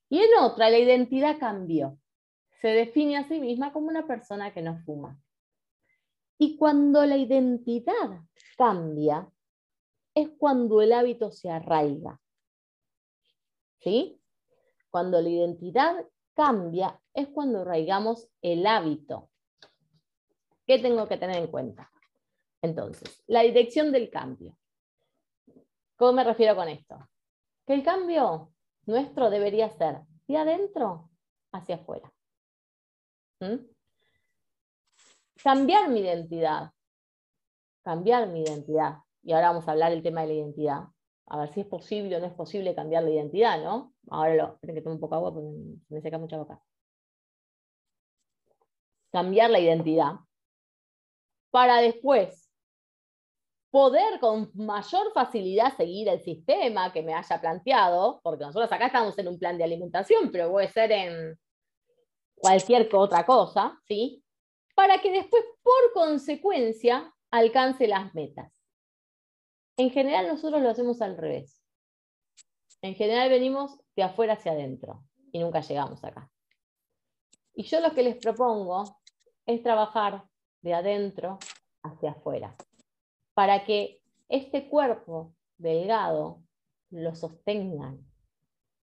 [0.08, 1.98] Y en otra, la identidad cambió.
[2.60, 5.20] Se define a sí misma como una persona que no fuma.
[6.38, 8.20] Y cuando la identidad
[8.56, 9.30] cambia,
[10.14, 12.20] es cuando el hábito se arraiga.
[13.86, 14.20] ¿Sí?
[14.90, 19.30] Cuando la identidad cambia, es cuando arraigamos el hábito.
[20.66, 21.88] ¿Qué tengo que tener en cuenta?
[22.62, 24.58] Entonces, la dirección del cambio.
[25.94, 26.98] ¿Cómo me refiero con esto?
[27.64, 28.52] Que el cambio
[28.86, 31.08] nuestro debería ser de adentro
[31.52, 32.12] hacia afuera.
[33.38, 33.68] ¿Mm?
[35.44, 36.72] cambiar mi identidad,
[37.84, 40.84] cambiar mi identidad, y ahora vamos a hablar del tema de la identidad,
[41.26, 43.94] a ver si es posible o no es posible cambiar la identidad, ¿no?
[44.08, 45.48] Ahora lo, esperen que tome un poco de agua porque
[45.88, 46.60] me seca mucha boca.
[49.10, 50.12] Cambiar la identidad
[51.50, 52.46] para después
[53.70, 59.18] poder con mayor facilidad seguir el sistema que me haya planteado, porque nosotros acá estamos
[59.18, 61.38] en un plan de alimentación, pero puede ser en
[62.36, 64.22] cualquier otra cosa, ¿sí?
[64.74, 68.55] Para que después, por consecuencia, alcance las metas.
[69.78, 71.62] En general nosotros lo hacemos al revés.
[72.82, 76.30] En general venimos de afuera hacia adentro y nunca llegamos acá.
[77.54, 78.84] Y yo lo que les propongo
[79.44, 80.24] es trabajar
[80.62, 81.38] de adentro
[81.82, 82.56] hacia afuera,
[83.34, 86.42] para que este cuerpo delgado
[86.90, 88.04] lo sostengan,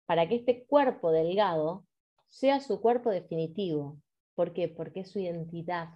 [0.05, 1.85] para que este cuerpo delgado
[2.27, 3.97] sea su cuerpo definitivo.
[4.35, 4.67] ¿Por qué?
[4.67, 5.89] Porque es su identidad.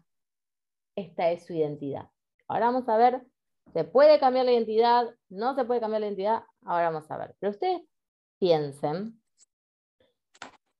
[0.96, 2.10] Esta es su identidad.
[2.48, 3.26] Ahora vamos a ver
[3.74, 5.14] ¿Se puede cambiar la identidad?
[5.30, 6.44] ¿No se puede cambiar la identidad?
[6.66, 7.36] Ahora vamos a ver.
[7.40, 7.82] Pero ustedes
[8.40, 9.22] piensen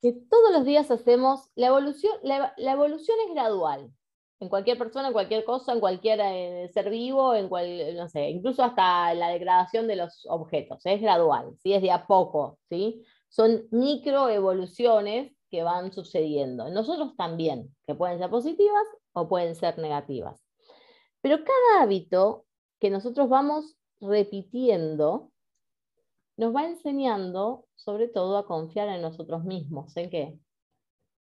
[0.02, 3.92] que todos los días hacemos, la evolución, la, evolución es gradual.
[4.40, 8.30] En cualquier persona, en cualquier cosa, en cualquier eh, ser vivo, en cual, no sé,
[8.30, 10.86] incluso hasta la degradación de los objetos.
[10.86, 11.74] Es gradual, ¿sí?
[11.74, 12.60] es de a poco.
[12.70, 13.04] ¿sí?
[13.30, 16.70] Son microevoluciones que van sucediendo.
[16.70, 20.46] Nosotros también, que pueden ser positivas o pueden ser negativas.
[21.22, 22.45] Pero cada hábito
[22.80, 25.32] que nosotros vamos repitiendo,
[26.38, 29.96] nos va enseñando sobre todo a confiar en nosotros mismos.
[29.98, 30.40] ¿En qué?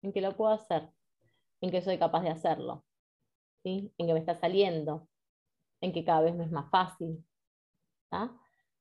[0.02, 0.90] En que lo puedo hacer,
[1.60, 2.84] en que soy capaz de hacerlo,
[3.62, 3.92] ¿sí?
[3.98, 5.08] en que me está saliendo,
[5.80, 7.24] en que cada vez me es más fácil.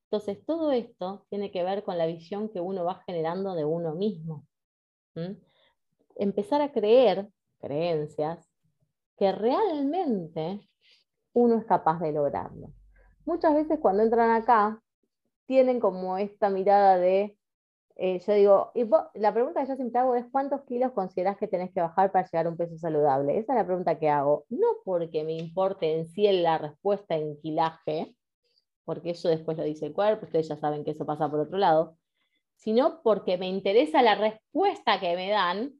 [0.05, 3.95] Entonces, todo esto tiene que ver con la visión que uno va generando de uno
[3.95, 4.45] mismo.
[6.15, 8.47] Empezar a creer creencias
[9.17, 10.67] que realmente
[11.33, 12.69] uno es capaz de lograrlo.
[13.25, 14.81] Muchas veces cuando entran acá,
[15.45, 17.37] tienen como esta mirada de,
[17.95, 21.47] eh, yo digo, y la pregunta que yo siempre hago es, ¿cuántos kilos consideras que
[21.47, 23.37] tenés que bajar para llegar a un peso saludable?
[23.37, 27.39] Esa es la pregunta que hago, no porque me importe en sí la respuesta en
[27.39, 28.15] kilaje,
[28.85, 31.57] porque eso después lo dice el cuerpo, ustedes ya saben que eso pasa por otro
[31.57, 31.97] lado,
[32.55, 35.73] sino porque me interesa la respuesta que me dan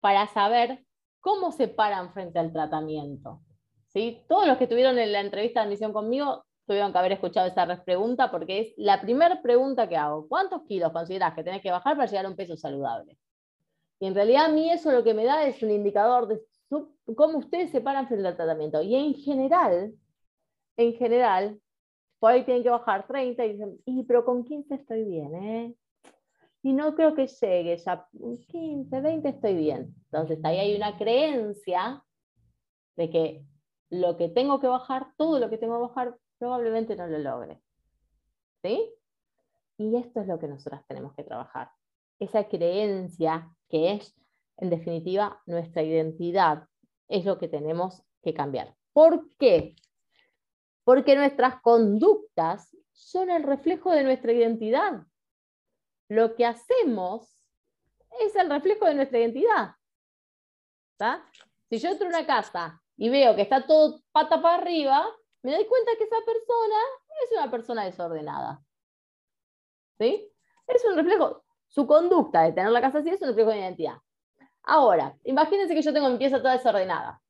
[0.00, 0.84] para saber
[1.20, 3.42] cómo se paran frente al tratamiento.
[3.88, 4.22] ¿Sí?
[4.28, 7.84] Todos los que estuvieron en la entrevista de admisión conmigo tuvieron que haber escuchado esa
[7.84, 10.28] pregunta porque es la primera pregunta que hago.
[10.28, 13.16] ¿Cuántos kilos consideras que tenés que bajar para llegar a un peso saludable?
[14.00, 16.40] Y en realidad a mí eso lo que me da es un indicador de
[17.16, 18.82] cómo ustedes se paran frente al tratamiento.
[18.82, 19.94] Y en general,
[20.76, 21.60] en general,
[22.18, 25.74] por ahí tienen que bajar 30 y dicen, y pero con 15 estoy bien, ¿eh?
[26.62, 28.06] Y no creo que llegue ya,
[28.48, 29.94] 15, 20 estoy bien.
[30.10, 32.02] Entonces ahí hay una creencia
[32.96, 33.44] de que
[33.90, 37.60] lo que tengo que bajar, todo lo que tengo que bajar, probablemente no lo logre.
[38.62, 38.92] ¿Sí?
[39.78, 41.70] Y esto es lo que nosotras tenemos que trabajar.
[42.18, 44.14] Esa creencia que es,
[44.56, 46.68] en definitiva, nuestra identidad,
[47.08, 48.74] es lo que tenemos que cambiar.
[48.92, 49.76] ¿Por qué?
[50.84, 55.06] Porque nuestras conductas son el reflejo de nuestra identidad.
[56.08, 57.38] Lo que hacemos
[58.20, 59.74] es el reflejo de nuestra identidad.
[61.68, 65.06] Si yo entro a una casa y veo que está todo pata para arriba,
[65.42, 66.76] me doy cuenta que esa persona
[67.24, 68.60] es una persona desordenada.
[69.98, 70.30] ¿Sí?
[70.66, 73.94] Es un reflejo, su conducta de tener la casa así es un reflejo de identidad.
[74.64, 77.22] Ahora, imagínense que yo tengo mi pieza toda desordenada.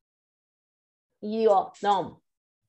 [1.20, 2.22] Y digo, no,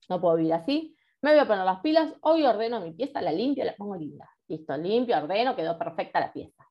[0.09, 0.95] no puedo vivir así.
[1.21, 4.29] Me voy a poner las pilas, hoy ordeno mi pieza, la limpio, la pongo linda.
[4.47, 6.69] Listo, limpio, ordeno, quedó perfecta la pieza.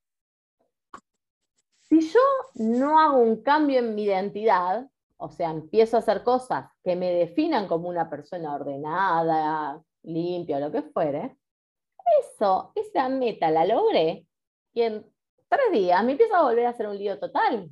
[1.80, 2.20] Si yo
[2.54, 4.86] no hago un cambio en mi identidad,
[5.18, 10.70] o sea, empiezo a hacer cosas que me definan como una persona ordenada, limpia, lo
[10.70, 11.36] que fuere,
[12.20, 14.26] eso, esa meta la logré
[14.72, 15.04] y en
[15.48, 17.70] tres días me empiezo a volver a hacer un lío total,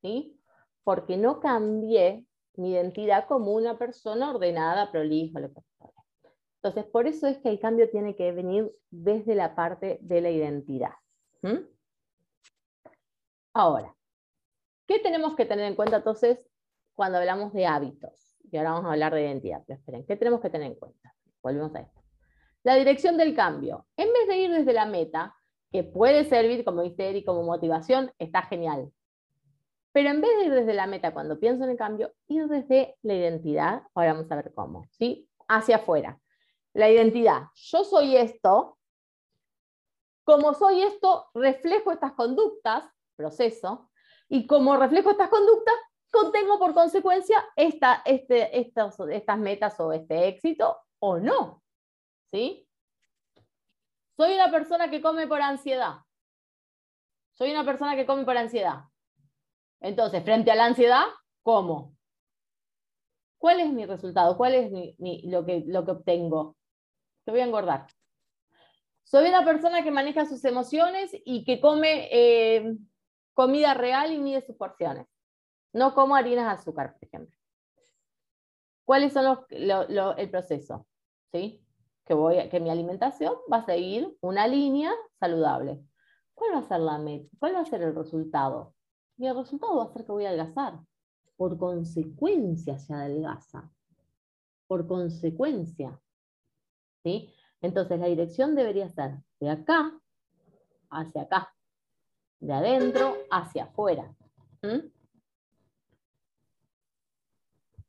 [0.00, 0.40] ¿sí?
[0.82, 5.94] Porque no cambié mi identidad como una persona ordenada, prolija, lo que fuere.
[6.62, 10.30] Entonces, por eso es que el cambio tiene que venir desde la parte de la
[10.30, 10.92] identidad.
[13.52, 13.94] Ahora,
[14.86, 16.38] ¿qué tenemos que tener en cuenta entonces
[16.94, 18.36] cuando hablamos de hábitos.
[18.50, 19.62] Y ahora vamos a hablar de identidad.
[19.66, 21.14] Pero esperen, ¿qué tenemos que tener en cuenta?
[21.42, 22.00] Volvemos a esto.
[22.62, 23.86] La dirección del cambio.
[23.96, 25.34] En vez de ir desde la meta,
[25.70, 28.92] que puede servir, como dice Eri, como motivación, está genial.
[29.92, 32.96] Pero en vez de ir desde la meta cuando pienso en el cambio, ir desde
[33.02, 35.28] la identidad, ahora vamos a ver cómo, ¿sí?
[35.48, 36.18] Hacia afuera.
[36.72, 37.48] La identidad.
[37.54, 38.78] Yo soy esto.
[40.24, 43.90] Como soy esto, reflejo estas conductas, proceso,
[44.28, 45.74] y como reflejo estas conductas,
[46.14, 51.62] contengo por consecuencia esta, este, estas metas o este éxito o no.
[52.30, 52.66] ¿Sí?
[54.16, 55.98] Soy una persona que come por ansiedad.
[57.32, 58.84] Soy una persona que come por ansiedad.
[59.80, 61.04] Entonces, frente a la ansiedad,
[61.42, 61.94] ¿cómo?
[63.38, 64.36] ¿Cuál es mi resultado?
[64.36, 64.72] ¿Cuál es
[65.24, 66.56] lo, que, lo que obtengo?
[67.24, 67.88] Te voy a engordar.
[69.02, 72.76] Soy una persona que maneja sus emociones y que come eh,
[73.34, 75.06] comida real y mide sus porciones.
[75.74, 77.36] No como harinas de azúcar, por ejemplo.
[78.84, 80.86] ¿Cuáles son los, el proceso?
[81.32, 81.60] ¿Sí?
[82.06, 85.84] Que, voy, que mi alimentación va a seguir una línea saludable.
[86.34, 87.00] ¿Cuál va a ser la
[87.38, 88.74] ¿Cuál va a ser el resultado?
[89.16, 90.78] Y el resultado va a ser que voy a adelgazar.
[91.36, 93.68] Por consecuencia se adelgaza.
[94.68, 96.00] Por consecuencia.
[97.02, 97.34] ¿Sí?
[97.60, 99.98] Entonces la dirección debería ser de acá
[100.90, 101.54] hacia acá,
[102.38, 104.14] de adentro hacia afuera.
[104.62, 104.93] ¿Mm?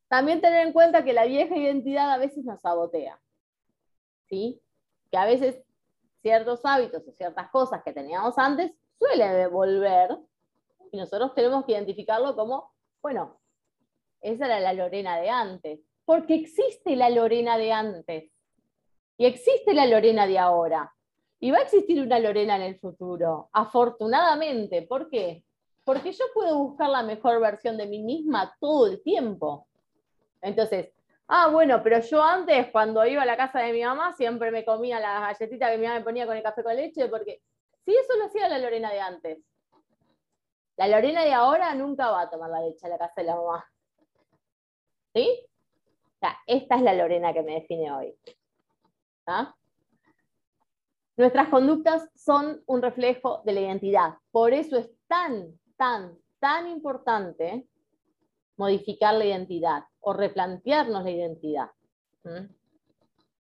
[0.07, 3.19] También tener en cuenta que la vieja identidad a veces nos sabotea.
[4.27, 4.61] ¿sí?
[5.11, 5.61] Que a veces
[6.21, 10.17] ciertos hábitos o ciertas cosas que teníamos antes suelen volver
[10.91, 13.39] y nosotros tenemos que identificarlo como, bueno,
[14.21, 18.31] esa era la Lorena de antes, porque existe la Lorena de antes.
[19.17, 20.93] Y existe la Lorena de ahora.
[21.39, 24.81] Y va a existir una Lorena en el futuro, afortunadamente.
[24.83, 25.43] ¿Por qué?
[25.83, 29.67] Porque yo puedo buscar la mejor versión de mí misma todo el tiempo.
[30.41, 30.91] Entonces,
[31.27, 34.63] ah, bueno, pero yo antes, cuando iba a la casa de mi mamá, siempre me
[34.63, 37.41] comía las galletitas que mi mamá me ponía con el café con leche, porque
[37.85, 39.39] sí, eso lo hacía la Lorena de antes.
[40.77, 43.35] La Lorena de ahora nunca va a tomar la leche a la casa de la
[43.35, 43.65] mamá.
[45.13, 45.47] ¿Sí?
[46.15, 48.15] O sea, esta es la Lorena que me define hoy.
[49.25, 49.55] ¿Ah?
[51.17, 54.15] Nuestras conductas son un reflejo de la identidad.
[54.31, 57.65] Por eso es tan, tan, tan importante
[58.57, 61.71] modificar la identidad o replantearnos la identidad.
[62.23, 62.47] ¿Mm?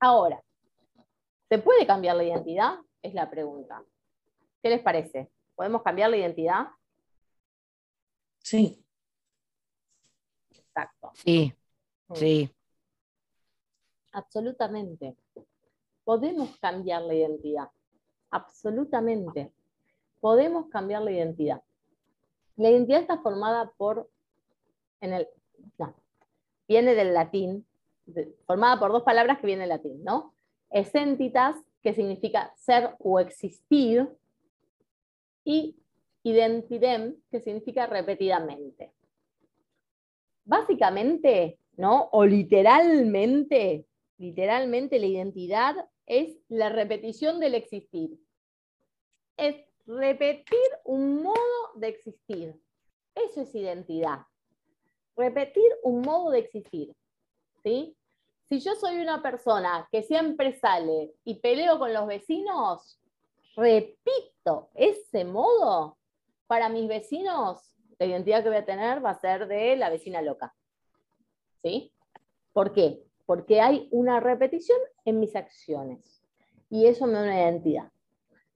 [0.00, 0.42] Ahora,
[1.48, 2.78] ¿se puede cambiar la identidad?
[3.02, 3.84] Es la pregunta.
[4.62, 5.30] ¿Qué les parece?
[5.54, 6.66] ¿Podemos cambiar la identidad?
[8.38, 8.84] Sí.
[10.50, 11.10] Exacto.
[11.14, 11.52] Sí,
[12.08, 12.14] mm.
[12.14, 12.54] sí.
[14.12, 15.16] Absolutamente
[16.04, 17.70] podemos cambiar la identidad.
[18.30, 19.52] Absolutamente.
[20.20, 21.62] Podemos cambiar la identidad.
[22.56, 24.08] La identidad está formada por,
[25.00, 25.28] en el,
[26.72, 27.66] viene del latín,
[28.46, 30.34] formada por dos palabras que vienen del latín, ¿no?
[30.70, 34.08] Esentitas, que significa ser o existir,
[35.44, 35.76] y
[36.22, 38.94] identidem, que significa repetidamente.
[40.44, 42.08] Básicamente, ¿no?
[42.12, 43.84] O literalmente,
[44.16, 45.74] literalmente la identidad
[46.06, 48.18] es la repetición del existir.
[49.36, 49.56] Es
[49.86, 52.58] repetir un modo de existir.
[53.14, 54.20] Eso es identidad.
[55.16, 56.94] Repetir un modo de existir.
[57.62, 57.96] ¿sí?
[58.48, 62.98] Si yo soy una persona que siempre sale y peleo con los vecinos,
[63.56, 65.96] repito ese modo,
[66.46, 67.62] para mis vecinos,
[67.98, 70.54] la identidad que voy a tener va a ser de la vecina loca.
[71.62, 71.92] ¿Sí?
[72.52, 73.02] ¿Por qué?
[73.26, 76.22] porque hay una repetición en mis acciones
[76.68, 77.90] y eso me da una identidad.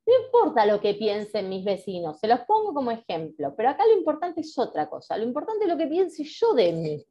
[0.06, 3.98] No importa lo que piensen mis vecinos, se los pongo como ejemplo, pero acá lo
[3.98, 7.06] importante es otra cosa, lo importante es lo que piense yo de mí.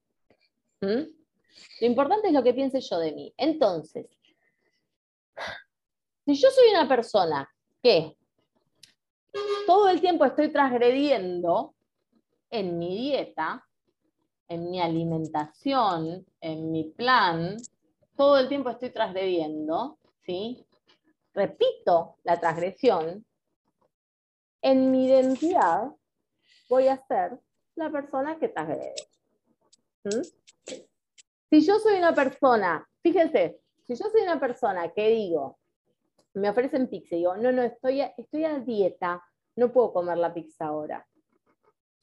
[0.82, 1.04] ¿Mm?
[1.82, 3.34] Lo importante es lo que piense yo de mí.
[3.38, 4.08] Entonces,
[6.26, 7.50] si yo soy una persona
[7.84, 8.18] que
[9.66, 11.76] todo el tiempo estoy transgrediendo
[12.50, 13.66] en mi dieta,
[14.48, 17.58] en mi alimentación, en mi plan,
[18.16, 20.64] todo el tiempo estoy transgrediendo, ¿sí?
[21.36, 23.26] Repito la transgresión,
[24.62, 25.91] en mi identidad
[26.69, 27.38] voy a ser
[27.76, 28.95] la persona que transgrede.
[30.06, 30.21] ¿Mm?
[31.50, 35.60] Si yo soy una persona, fíjense, si yo soy una persona que digo,
[36.34, 39.21] me ofrecen pizza y digo, no, no, estoy a, estoy a dieta,
[39.58, 41.06] no puedo comer la pizza ahora.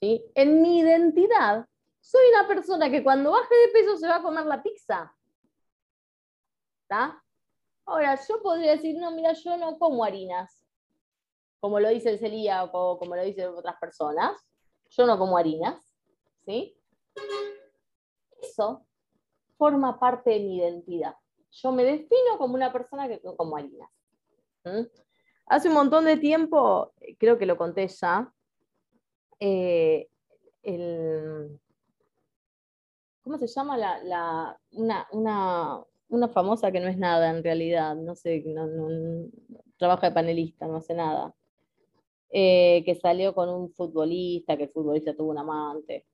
[0.00, 0.24] ¿Sí?
[0.34, 1.66] En mi identidad
[2.00, 5.16] soy una persona que cuando baje de peso se va a comer la pizza.
[6.82, 7.21] ¿Está?
[7.84, 10.64] Ahora, yo podría decir, no, mira, yo no como harinas,
[11.60, 14.32] como lo dice el celíaco, como lo dicen otras personas.
[14.90, 15.94] Yo no como harinas,
[16.44, 16.76] ¿sí?
[18.40, 18.84] Eso
[19.56, 21.14] forma parte de mi identidad.
[21.50, 23.90] Yo me defino como una persona que como harinas.
[25.46, 28.32] Hace un montón de tiempo, creo que lo conté ya,
[29.38, 30.08] eh,
[30.62, 31.60] el,
[33.22, 35.84] ¿Cómo se llama la, una,
[36.28, 37.94] famosa que no es nada en realidad?
[37.96, 38.44] No sé,
[39.76, 41.34] trabaja de panelista, no hace nada.
[42.30, 46.06] Eh, que salió con un futbolista, que el futbolista tuvo un amante.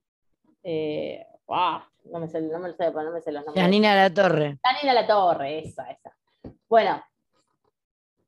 [0.63, 3.55] Eh, no, me sé, no, me sé, los nombres.
[3.55, 4.59] Janina La Torre.
[4.63, 6.15] Janina La Torre, esa, esa.
[6.67, 7.01] Bueno,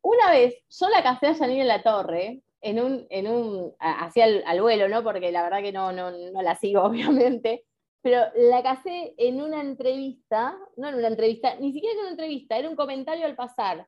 [0.01, 4.26] una vez, yo la casé a Janine en la torre, en un, en un, hacia
[4.26, 5.03] al, vuelo, ¿no?
[5.03, 7.65] Porque la verdad que no, no, no la sigo, obviamente,
[8.02, 12.58] pero la casé en una entrevista, no en una entrevista, ni siquiera en una entrevista,
[12.58, 13.88] era un comentario al pasar,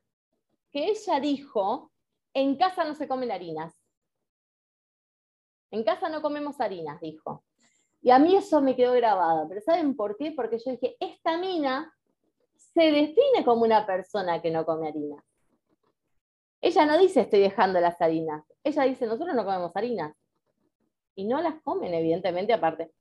[0.70, 1.92] que ella dijo,
[2.32, 3.74] en casa no se comen harinas.
[5.70, 7.44] En casa no comemos harinas, dijo.
[8.00, 9.48] Y a mí eso me quedó grabado.
[9.48, 10.32] Pero ¿saben por qué?
[10.32, 11.92] Porque yo dije, esta mina
[12.56, 15.24] se define como una persona que no come harinas.
[16.60, 18.44] Ella no dice estoy dejando las harinas.
[18.62, 20.14] Ella dice nosotros no comemos harinas.
[21.14, 22.92] Y no las comen, evidentemente, aparte.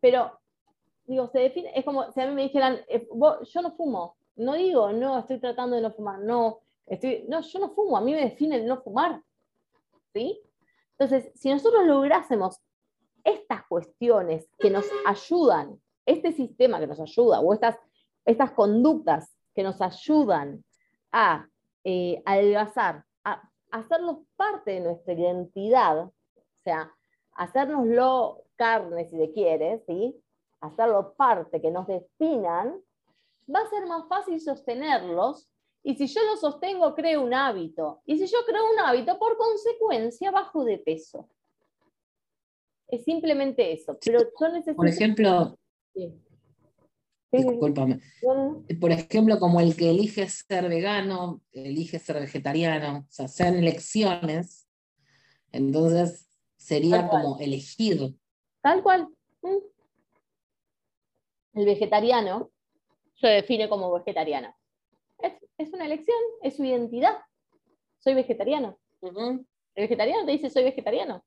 [0.00, 0.41] Pero,
[1.12, 3.06] digo, se define, es como si a mí me dijeran, eh,
[3.42, 4.16] yo no fumo.
[4.36, 6.18] No digo, no, estoy tratando de no fumar.
[6.20, 7.96] No, estoy, no, yo no fumo.
[7.96, 9.22] A mí me define el no fumar.
[10.12, 10.40] ¿Sí?
[10.98, 12.60] Entonces, si nosotros lográsemos
[13.24, 17.76] estas cuestiones que nos ayudan, este sistema que nos ayuda, o estas,
[18.24, 20.64] estas conductas que nos ayudan
[21.12, 21.46] a
[21.84, 26.12] eh, adelgazar, a hacerlos parte de nuestra identidad, o
[26.64, 26.92] sea,
[27.34, 30.22] hacernoslo carne si te quieres, ¿sí?
[30.62, 32.80] Hacerlo parte, que nos definan,
[33.54, 35.48] va a ser más fácil sostenerlos
[35.84, 38.02] y si yo lo sostengo, creo un hábito.
[38.06, 41.28] Y si yo creo un hábito, por consecuencia, bajo de peso.
[42.86, 43.98] Es simplemente eso.
[44.04, 44.76] Pero yo necesito...
[44.76, 45.58] Por ejemplo,
[47.32, 48.00] discúlpame.
[48.80, 54.68] Por ejemplo, como el que elige ser vegano, elige ser vegetariano, o sea, sean elecciones,
[55.50, 58.14] entonces sería como elegir.
[58.60, 59.08] Tal cual.
[61.54, 62.50] El vegetariano
[63.14, 64.54] se define como vegetariano
[65.58, 67.18] es, una elección, es su identidad.
[67.98, 68.78] Soy vegetariano.
[69.00, 69.44] El
[69.74, 71.24] vegetariano te dice soy vegetariano.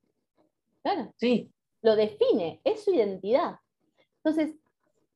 [0.82, 1.12] Claro.
[1.16, 1.50] Sí.
[1.82, 3.56] Lo define, es su identidad.
[4.22, 4.54] Entonces,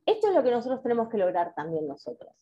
[0.07, 2.33] esto es lo que nosotros tenemos que lograr también nosotros,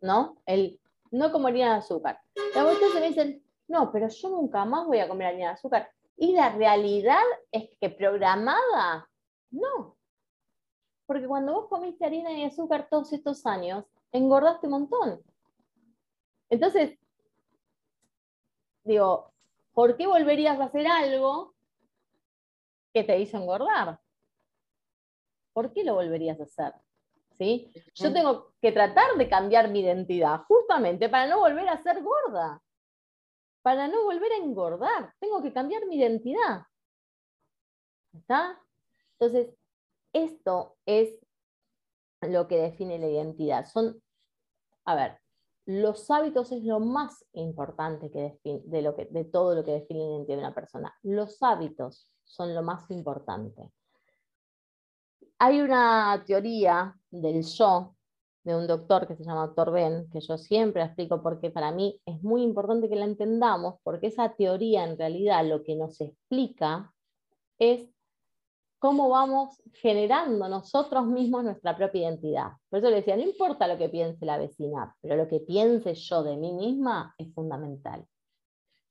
[0.00, 0.36] ¿no?
[0.46, 0.78] El
[1.10, 2.20] no comería azúcar.
[2.54, 5.90] La se me dicen, no, pero yo nunca más voy a comer harina de azúcar.
[6.16, 9.08] Y la realidad es que programada,
[9.50, 9.96] no.
[11.12, 15.22] Porque cuando vos comiste harina de azúcar todos estos años, engordaste un montón.
[16.48, 16.98] Entonces,
[18.82, 19.30] digo,
[19.74, 21.52] ¿por qué volverías a hacer algo
[22.94, 24.00] que te hizo engordar?
[25.52, 26.72] ¿Por qué lo volverías a hacer?
[27.32, 27.70] ¿Sí?
[27.94, 32.62] Yo tengo que tratar de cambiar mi identidad, justamente para no volver a ser gorda,
[33.60, 35.14] para no volver a engordar.
[35.20, 36.62] Tengo que cambiar mi identidad.
[38.14, 38.58] ¿Está?
[39.18, 39.54] Entonces,
[40.12, 41.14] esto es
[42.20, 43.66] lo que define la identidad.
[43.66, 44.00] Son,
[44.84, 45.18] a ver,
[45.64, 50.00] los hábitos es lo más importante que de, lo que, de todo lo que define
[50.00, 50.94] la identidad de una persona.
[51.02, 53.70] Los hábitos son lo más importante.
[55.38, 57.94] Hay una teoría del yo
[58.44, 62.00] de un doctor que se llama doctor Ben, que yo siempre explico porque para mí
[62.06, 66.92] es muy importante que la entendamos, porque esa teoría en realidad lo que nos explica
[67.58, 67.88] es
[68.82, 72.48] cómo vamos generando nosotros mismos nuestra propia identidad.
[72.68, 75.94] Por eso le decía, no importa lo que piense la vecina, pero lo que piense
[75.94, 78.04] yo de mí misma es fundamental.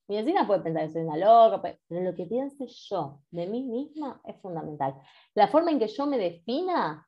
[0.08, 3.64] Mi vecina puede pensar que soy una loca, pero lo que piense yo de mí
[3.64, 4.96] misma es fundamental.
[5.34, 7.06] La forma en que yo me defina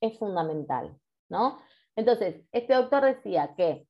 [0.00, 0.98] es fundamental,
[1.28, 1.60] ¿no?
[1.94, 3.86] Entonces, este doctor decía que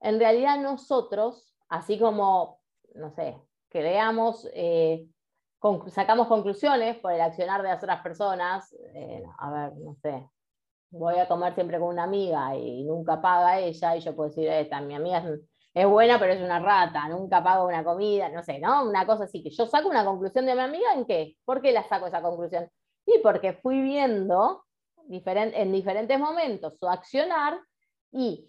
[0.00, 2.58] en realidad nosotros, así como,
[2.96, 5.06] no sé, creamos eh,
[5.88, 8.72] sacamos conclusiones por el accionar de las otras personas.
[8.94, 10.28] Eh, a ver, no sé,
[10.90, 14.48] voy a comer siempre con una amiga y nunca paga ella, y yo puedo decir,
[14.48, 15.24] esta, mi amiga
[15.74, 18.84] es, buena, pero es una rata, nunca pago una comida, no sé, ¿no?
[18.84, 21.36] Una cosa así, que yo saco una conclusión de mi amiga, ¿en qué?
[21.44, 22.68] ¿Por qué la saco esa conclusión?
[23.06, 24.64] Y porque fui viendo
[25.08, 27.58] en diferentes momentos su accionar
[28.12, 28.48] y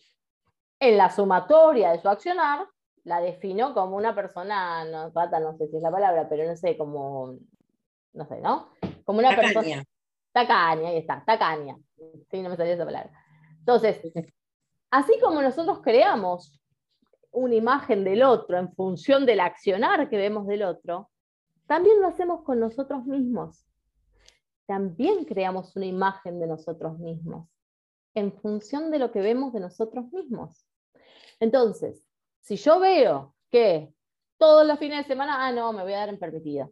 [0.79, 2.67] en la sumatoria de su accionar
[3.03, 6.55] la defino como una persona, no, pata, no sé si es la palabra, pero no
[6.55, 7.37] sé, como,
[8.13, 8.69] no sé, ¿no?
[9.03, 9.83] Como una persona.
[10.31, 11.77] Tacaña, ahí está, tacaña.
[12.31, 13.11] Sí, no me salió esa palabra.
[13.59, 14.01] Entonces,
[14.89, 16.59] así como nosotros creamos
[17.31, 21.09] una imagen del otro en función del accionar que vemos del otro,
[21.67, 23.65] también lo hacemos con nosotros mismos.
[24.65, 27.47] También creamos una imagen de nosotros mismos
[28.15, 30.65] en función de lo que vemos de nosotros mismos.
[31.39, 32.05] Entonces,
[32.43, 33.93] si yo veo que
[34.37, 36.69] todos los fines de semana, ah, no, me voy a dar en permitida.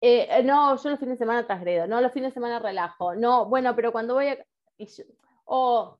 [0.00, 3.14] Eh, eh, no, yo los fines de semana trasgredo, no, los fines de semana relajo,
[3.14, 4.38] no, bueno, pero cuando voy a...
[5.44, 5.98] O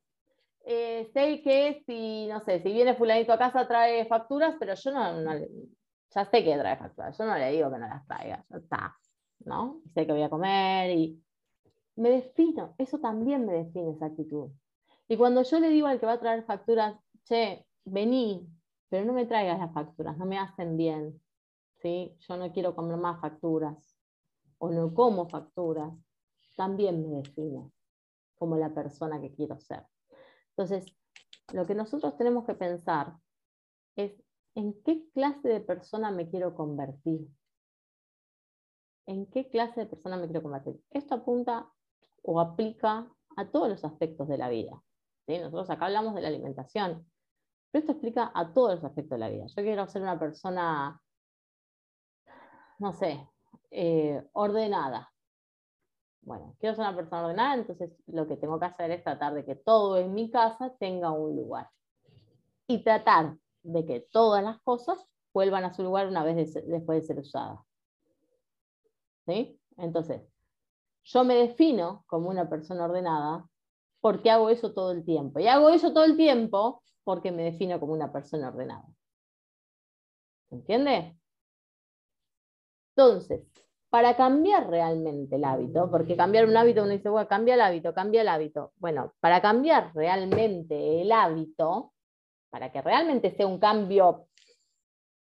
[0.64, 4.92] eh, sé que si, no sé, si viene fulanito a casa trae facturas, pero yo
[4.92, 5.32] no, no
[6.14, 8.96] ya sé que trae facturas, yo no le digo que no las traiga, ya está,
[9.44, 9.80] ¿no?
[9.94, 11.22] Sé que voy a comer y
[11.96, 14.50] me defino, eso también me define esa actitud.
[15.08, 18.46] Y cuando yo le digo al que va a traer facturas, che, vení,
[18.90, 21.22] pero no me traigas las facturas, no me hacen bien.
[21.80, 22.14] ¿sí?
[22.28, 23.96] Yo no quiero comer más facturas
[24.58, 25.94] o no como facturas.
[26.56, 27.72] También me defino
[28.34, 29.86] como la persona que quiero ser.
[30.50, 30.92] Entonces,
[31.52, 33.16] lo que nosotros tenemos que pensar
[33.96, 34.12] es
[34.54, 37.28] en qué clase de persona me quiero convertir.
[39.06, 40.82] ¿En qué clase de persona me quiero convertir?
[40.90, 41.70] Esto apunta
[42.22, 44.82] o aplica a todos los aspectos de la vida.
[45.26, 47.06] Nosotros acá hablamos de la alimentación,
[47.70, 49.46] pero esto explica a todos los aspectos de la vida.
[49.46, 51.00] Yo quiero ser una persona,
[52.78, 53.28] no sé,
[53.70, 55.12] eh, ordenada.
[56.22, 59.44] Bueno, quiero ser una persona ordenada, entonces lo que tengo que hacer es tratar de
[59.44, 61.70] que todo en mi casa tenga un lugar.
[62.66, 67.06] Y tratar de que todas las cosas vuelvan a su lugar una vez después de
[67.06, 67.60] ser usadas.
[69.26, 69.60] ¿Sí?
[69.76, 70.22] Entonces,
[71.04, 73.46] yo me defino como una persona ordenada
[74.00, 75.40] porque hago eso todo el tiempo.
[75.40, 78.84] Y hago eso todo el tiempo porque me defino como una persona ordenada.
[80.52, 81.16] ¿Entiende?
[82.94, 83.40] Entonces,
[83.88, 87.92] para cambiar realmente el hábito, porque cambiar un hábito, uno dice, bueno, cambia el hábito,
[87.92, 88.72] cambia el hábito.
[88.76, 91.94] Bueno, para cambiar realmente el hábito,
[92.48, 94.28] para que realmente sea un cambio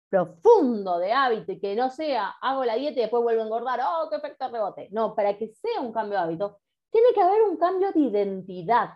[0.09, 3.79] profundo de hábito y que no sea, hago la dieta y después vuelvo a engordar,
[3.85, 4.89] oh, qué efecto rebote.
[4.91, 8.89] No, para que sea un cambio de hábito, tiene que haber un cambio de identidad.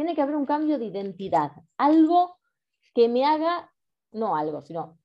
[0.00, 1.52] Tiene que haber un cambio de identidad.
[1.76, 2.38] Algo
[2.94, 3.70] que me haga,
[4.12, 4.98] no algo, sino,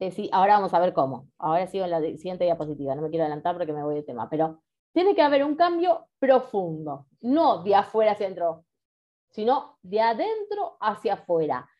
[0.00, 1.28] decir, ahora vamos a ver cómo.
[1.38, 4.28] Ahora sigo en la siguiente diapositiva, no me quiero adelantar porque me voy de tema,
[4.28, 4.60] pero
[4.92, 8.64] tiene que haber un cambio profundo, no de afuera hacia adentro,
[9.30, 11.70] sino de adentro hacia afuera.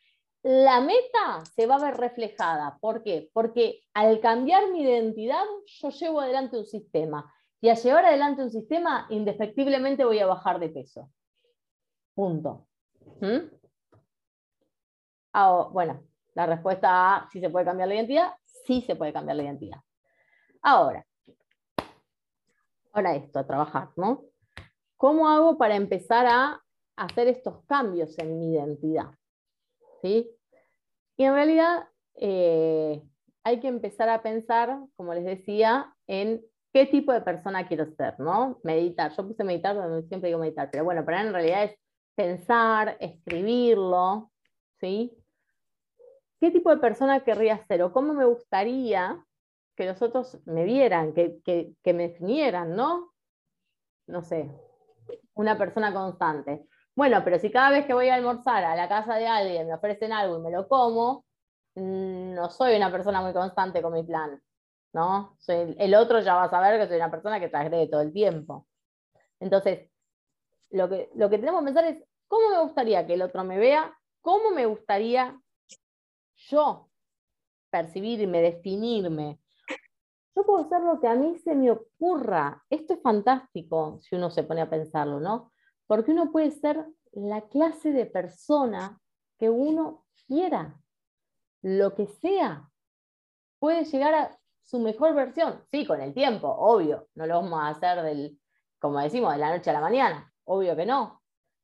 [0.44, 2.78] La meta se va a ver reflejada.
[2.80, 3.30] ¿Por qué?
[3.32, 7.34] Porque al cambiar mi identidad, yo llevo adelante un sistema.
[7.60, 11.10] Y al llevar adelante un sistema, indefectiblemente voy a bajar de peso.
[12.18, 12.66] Punto.
[13.20, 13.48] ¿Mm?
[15.34, 16.02] Ah, bueno,
[16.34, 19.78] la respuesta a si se puede cambiar la identidad, sí se puede cambiar la identidad.
[20.60, 21.06] Ahora,
[22.90, 24.24] ahora esto, a trabajar, ¿no?
[24.96, 26.60] ¿Cómo hago para empezar a
[26.96, 29.12] hacer estos cambios en mi identidad.
[30.02, 30.28] ¿sí?
[31.16, 31.84] Y en realidad
[32.16, 33.00] eh,
[33.44, 38.18] hay que empezar a pensar, como les decía, en qué tipo de persona quiero ser,
[38.18, 38.58] ¿no?
[38.64, 39.12] Meditar.
[39.16, 39.76] Yo puse meditar,
[40.08, 41.78] siempre digo meditar, pero bueno, para en realidad es
[42.18, 44.32] pensar, escribirlo,
[44.80, 45.16] ¿sí?
[46.40, 49.24] ¿Qué tipo de persona querría ser o cómo me gustaría
[49.76, 53.12] que los otros me vieran, que, que me definieran, ¿no?
[54.08, 54.50] No sé,
[55.34, 56.66] una persona constante.
[56.96, 59.74] Bueno, pero si cada vez que voy a almorzar a la casa de alguien me
[59.74, 61.24] ofrecen algo y me lo como,
[61.76, 64.42] mm, no soy una persona muy constante con mi plan,
[64.92, 65.36] ¿no?
[65.38, 68.12] Soy, el otro ya va a saber que soy una persona que transgrede todo el
[68.12, 68.66] tiempo.
[69.38, 69.88] Entonces,
[70.70, 73.58] lo que, lo que tenemos que pensar es, ¿cómo me gustaría que el otro me
[73.58, 73.98] vea?
[74.20, 75.40] ¿Cómo me gustaría
[76.36, 76.88] yo
[77.70, 79.40] percibirme, definirme?
[80.36, 82.62] Yo puedo hacer lo que a mí se me ocurra.
[82.70, 85.52] Esto es fantástico si uno se pone a pensarlo, ¿no?
[85.88, 89.00] porque uno puede ser la clase de persona
[89.38, 90.78] que uno quiera,
[91.62, 92.70] lo que sea,
[93.58, 97.68] puede llegar a su mejor versión, sí, con el tiempo, obvio, no lo vamos a
[97.68, 98.38] hacer del,
[98.78, 101.17] como decimos, de la noche a la mañana, obvio que no,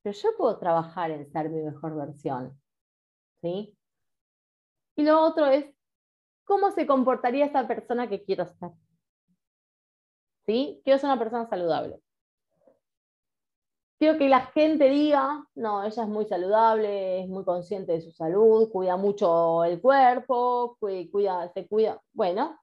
[0.04, 2.56] pero yo puedo trabajar en ser mi mejor versión,
[3.40, 3.76] ¿sí?
[4.94, 5.66] Y lo otro es,
[6.44, 8.70] ¿cómo se comportaría esa persona que quiero ser?
[10.46, 10.80] ¿Sí?
[10.84, 12.04] Quiero ser una persona saludable
[14.04, 18.10] quiero que la gente diga, no, ella es muy saludable, es muy consciente de su
[18.12, 22.02] salud, cuida mucho el cuerpo, cuida, se cuida.
[22.12, 22.58] Bueno,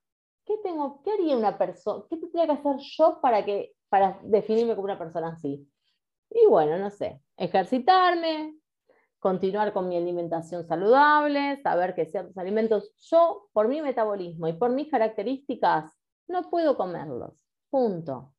[0.46, 2.04] ¿qué, tengo, qué haría una persona?
[2.10, 5.68] ¿Qué tendría que hacer yo para, que, para definirme como una persona así?
[6.32, 8.56] Y bueno, no sé, ejercitarme,
[9.20, 14.72] continuar con mi alimentación saludable, saber que ciertos alimentos yo, por mi metabolismo y por
[14.72, 15.92] mis características,
[16.28, 17.46] no puedo comerlos.
[17.70, 18.34] Punto.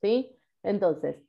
[0.00, 0.36] ¿Sí?
[0.64, 1.24] Entonces,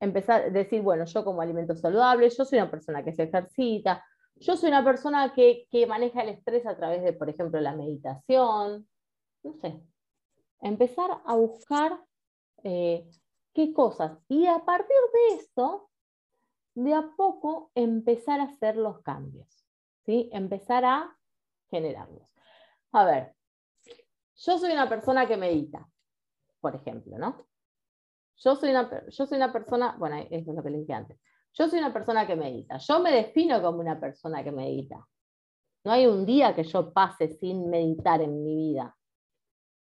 [0.00, 4.04] empezar a decir, bueno, yo como alimento saludable, yo soy una persona que se ejercita,
[4.36, 8.88] yo soy una persona que, maneja el estrés a través de, por ejemplo, la meditación,
[9.42, 9.80] no sé,
[10.60, 12.00] empezar a buscar
[12.64, 13.08] eh,
[13.54, 14.18] qué cosas.
[14.28, 15.90] Y a partir de eso,
[16.74, 19.66] de a poco empezar a hacer los cambios,
[20.04, 20.30] ¿sí?
[20.32, 21.16] Empezar a
[21.70, 22.28] generarlos.
[22.92, 23.34] A ver,
[24.36, 25.88] yo soy una persona que medita,
[26.60, 27.46] por ejemplo, ¿no?
[28.36, 31.20] Yo soy, una, yo soy una persona, bueno, eso es lo que le dije antes.
[31.52, 32.78] Yo soy una persona que medita.
[32.78, 35.06] Yo me defino como una persona que medita.
[35.84, 38.96] No hay un día que yo pase sin meditar en mi vida.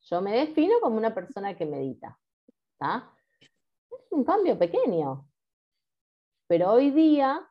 [0.02, 2.18] Yo me defino como una persona que medita.
[2.80, 3.19] Es
[4.10, 5.26] un cambio pequeño.
[6.46, 7.48] Pero hoy día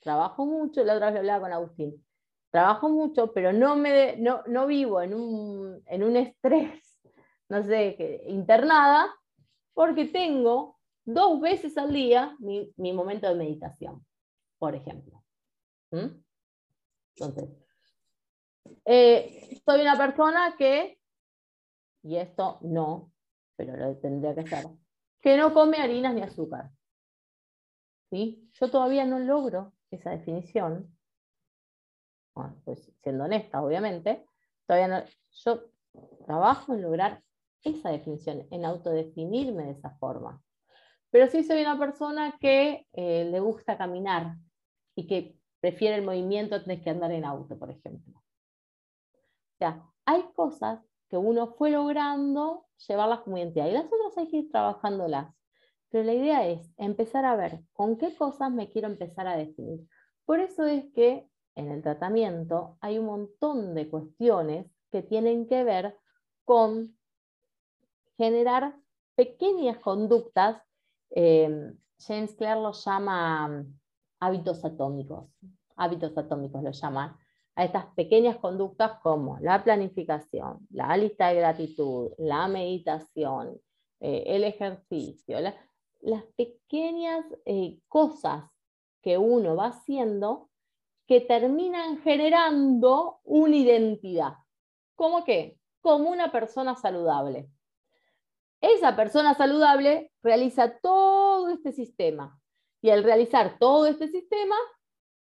[0.00, 2.04] trabajo mucho, la otra vez hablaba con Agustín.
[2.50, 7.00] trabajo mucho, pero no, me, no, no vivo en un, en un estrés,
[7.48, 9.14] no sé, internada,
[9.72, 14.04] porque tengo dos veces al día mi, mi momento de meditación,
[14.58, 15.22] por ejemplo.
[15.92, 16.22] ¿Mm?
[17.16, 17.50] Entonces,
[18.84, 20.98] eh, soy una persona que,
[22.02, 23.12] y esto no,
[23.56, 24.66] pero lo tendría que ser,
[25.22, 26.70] que no come harinas ni azúcar.
[28.10, 28.50] ¿Sí?
[28.52, 30.94] Yo todavía no logro esa definición.
[32.64, 34.26] Pues siendo honesta, obviamente,
[34.66, 35.64] todavía no, yo
[36.26, 37.22] trabajo en lograr
[37.62, 40.42] esa definición, en autodefinirme de esa forma.
[41.10, 44.36] Pero sí soy una persona que eh, le gusta caminar
[44.94, 48.18] y que prefiere el movimiento antes que andar en auto, por ejemplo.
[48.18, 50.80] O sea, hay cosas
[51.12, 55.30] que uno fue logrando llevarlas como identidad y las otras hay que ir trabajándolas.
[55.90, 59.86] Pero la idea es empezar a ver con qué cosas me quiero empezar a definir.
[60.24, 65.64] Por eso es que en el tratamiento hay un montón de cuestiones que tienen que
[65.64, 65.98] ver
[66.46, 66.96] con
[68.16, 68.74] generar
[69.14, 70.62] pequeñas conductas.
[71.10, 73.78] eh, James Clear los llama mm,
[74.20, 75.28] hábitos atómicos.
[75.76, 77.14] Hábitos atómicos lo llaman
[77.54, 83.60] a estas pequeñas conductas como la planificación, la lista de gratitud, la meditación,
[84.00, 85.54] eh, el ejercicio, la-
[86.00, 88.44] las pequeñas eh, cosas
[89.02, 90.48] que uno va haciendo
[91.06, 94.34] que terminan generando una identidad.
[94.96, 95.58] ¿Cómo qué?
[95.80, 97.48] Como una persona saludable.
[98.60, 102.40] Esa persona saludable realiza todo este sistema
[102.80, 104.54] y al realizar todo este sistema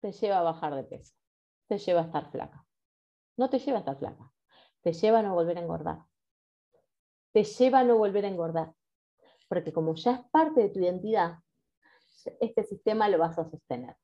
[0.01, 1.15] te lleva a bajar de peso,
[1.67, 2.65] te lleva a estar flaca.
[3.37, 4.33] No te lleva a estar flaca,
[4.83, 6.05] te lleva a no volver a engordar.
[7.33, 8.75] Te lleva a no volver a engordar.
[9.49, 11.39] Porque como ya es parte de tu identidad,
[12.41, 13.97] este sistema lo vas a sostener.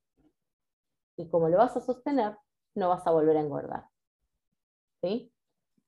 [1.17, 2.37] Y como lo vas a sostener,
[2.75, 3.87] no vas a volver a engordar.
[5.03, 5.33] ¿Sí?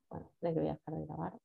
[0.09, 1.39] Bueno, creo voy a dejar de grabar.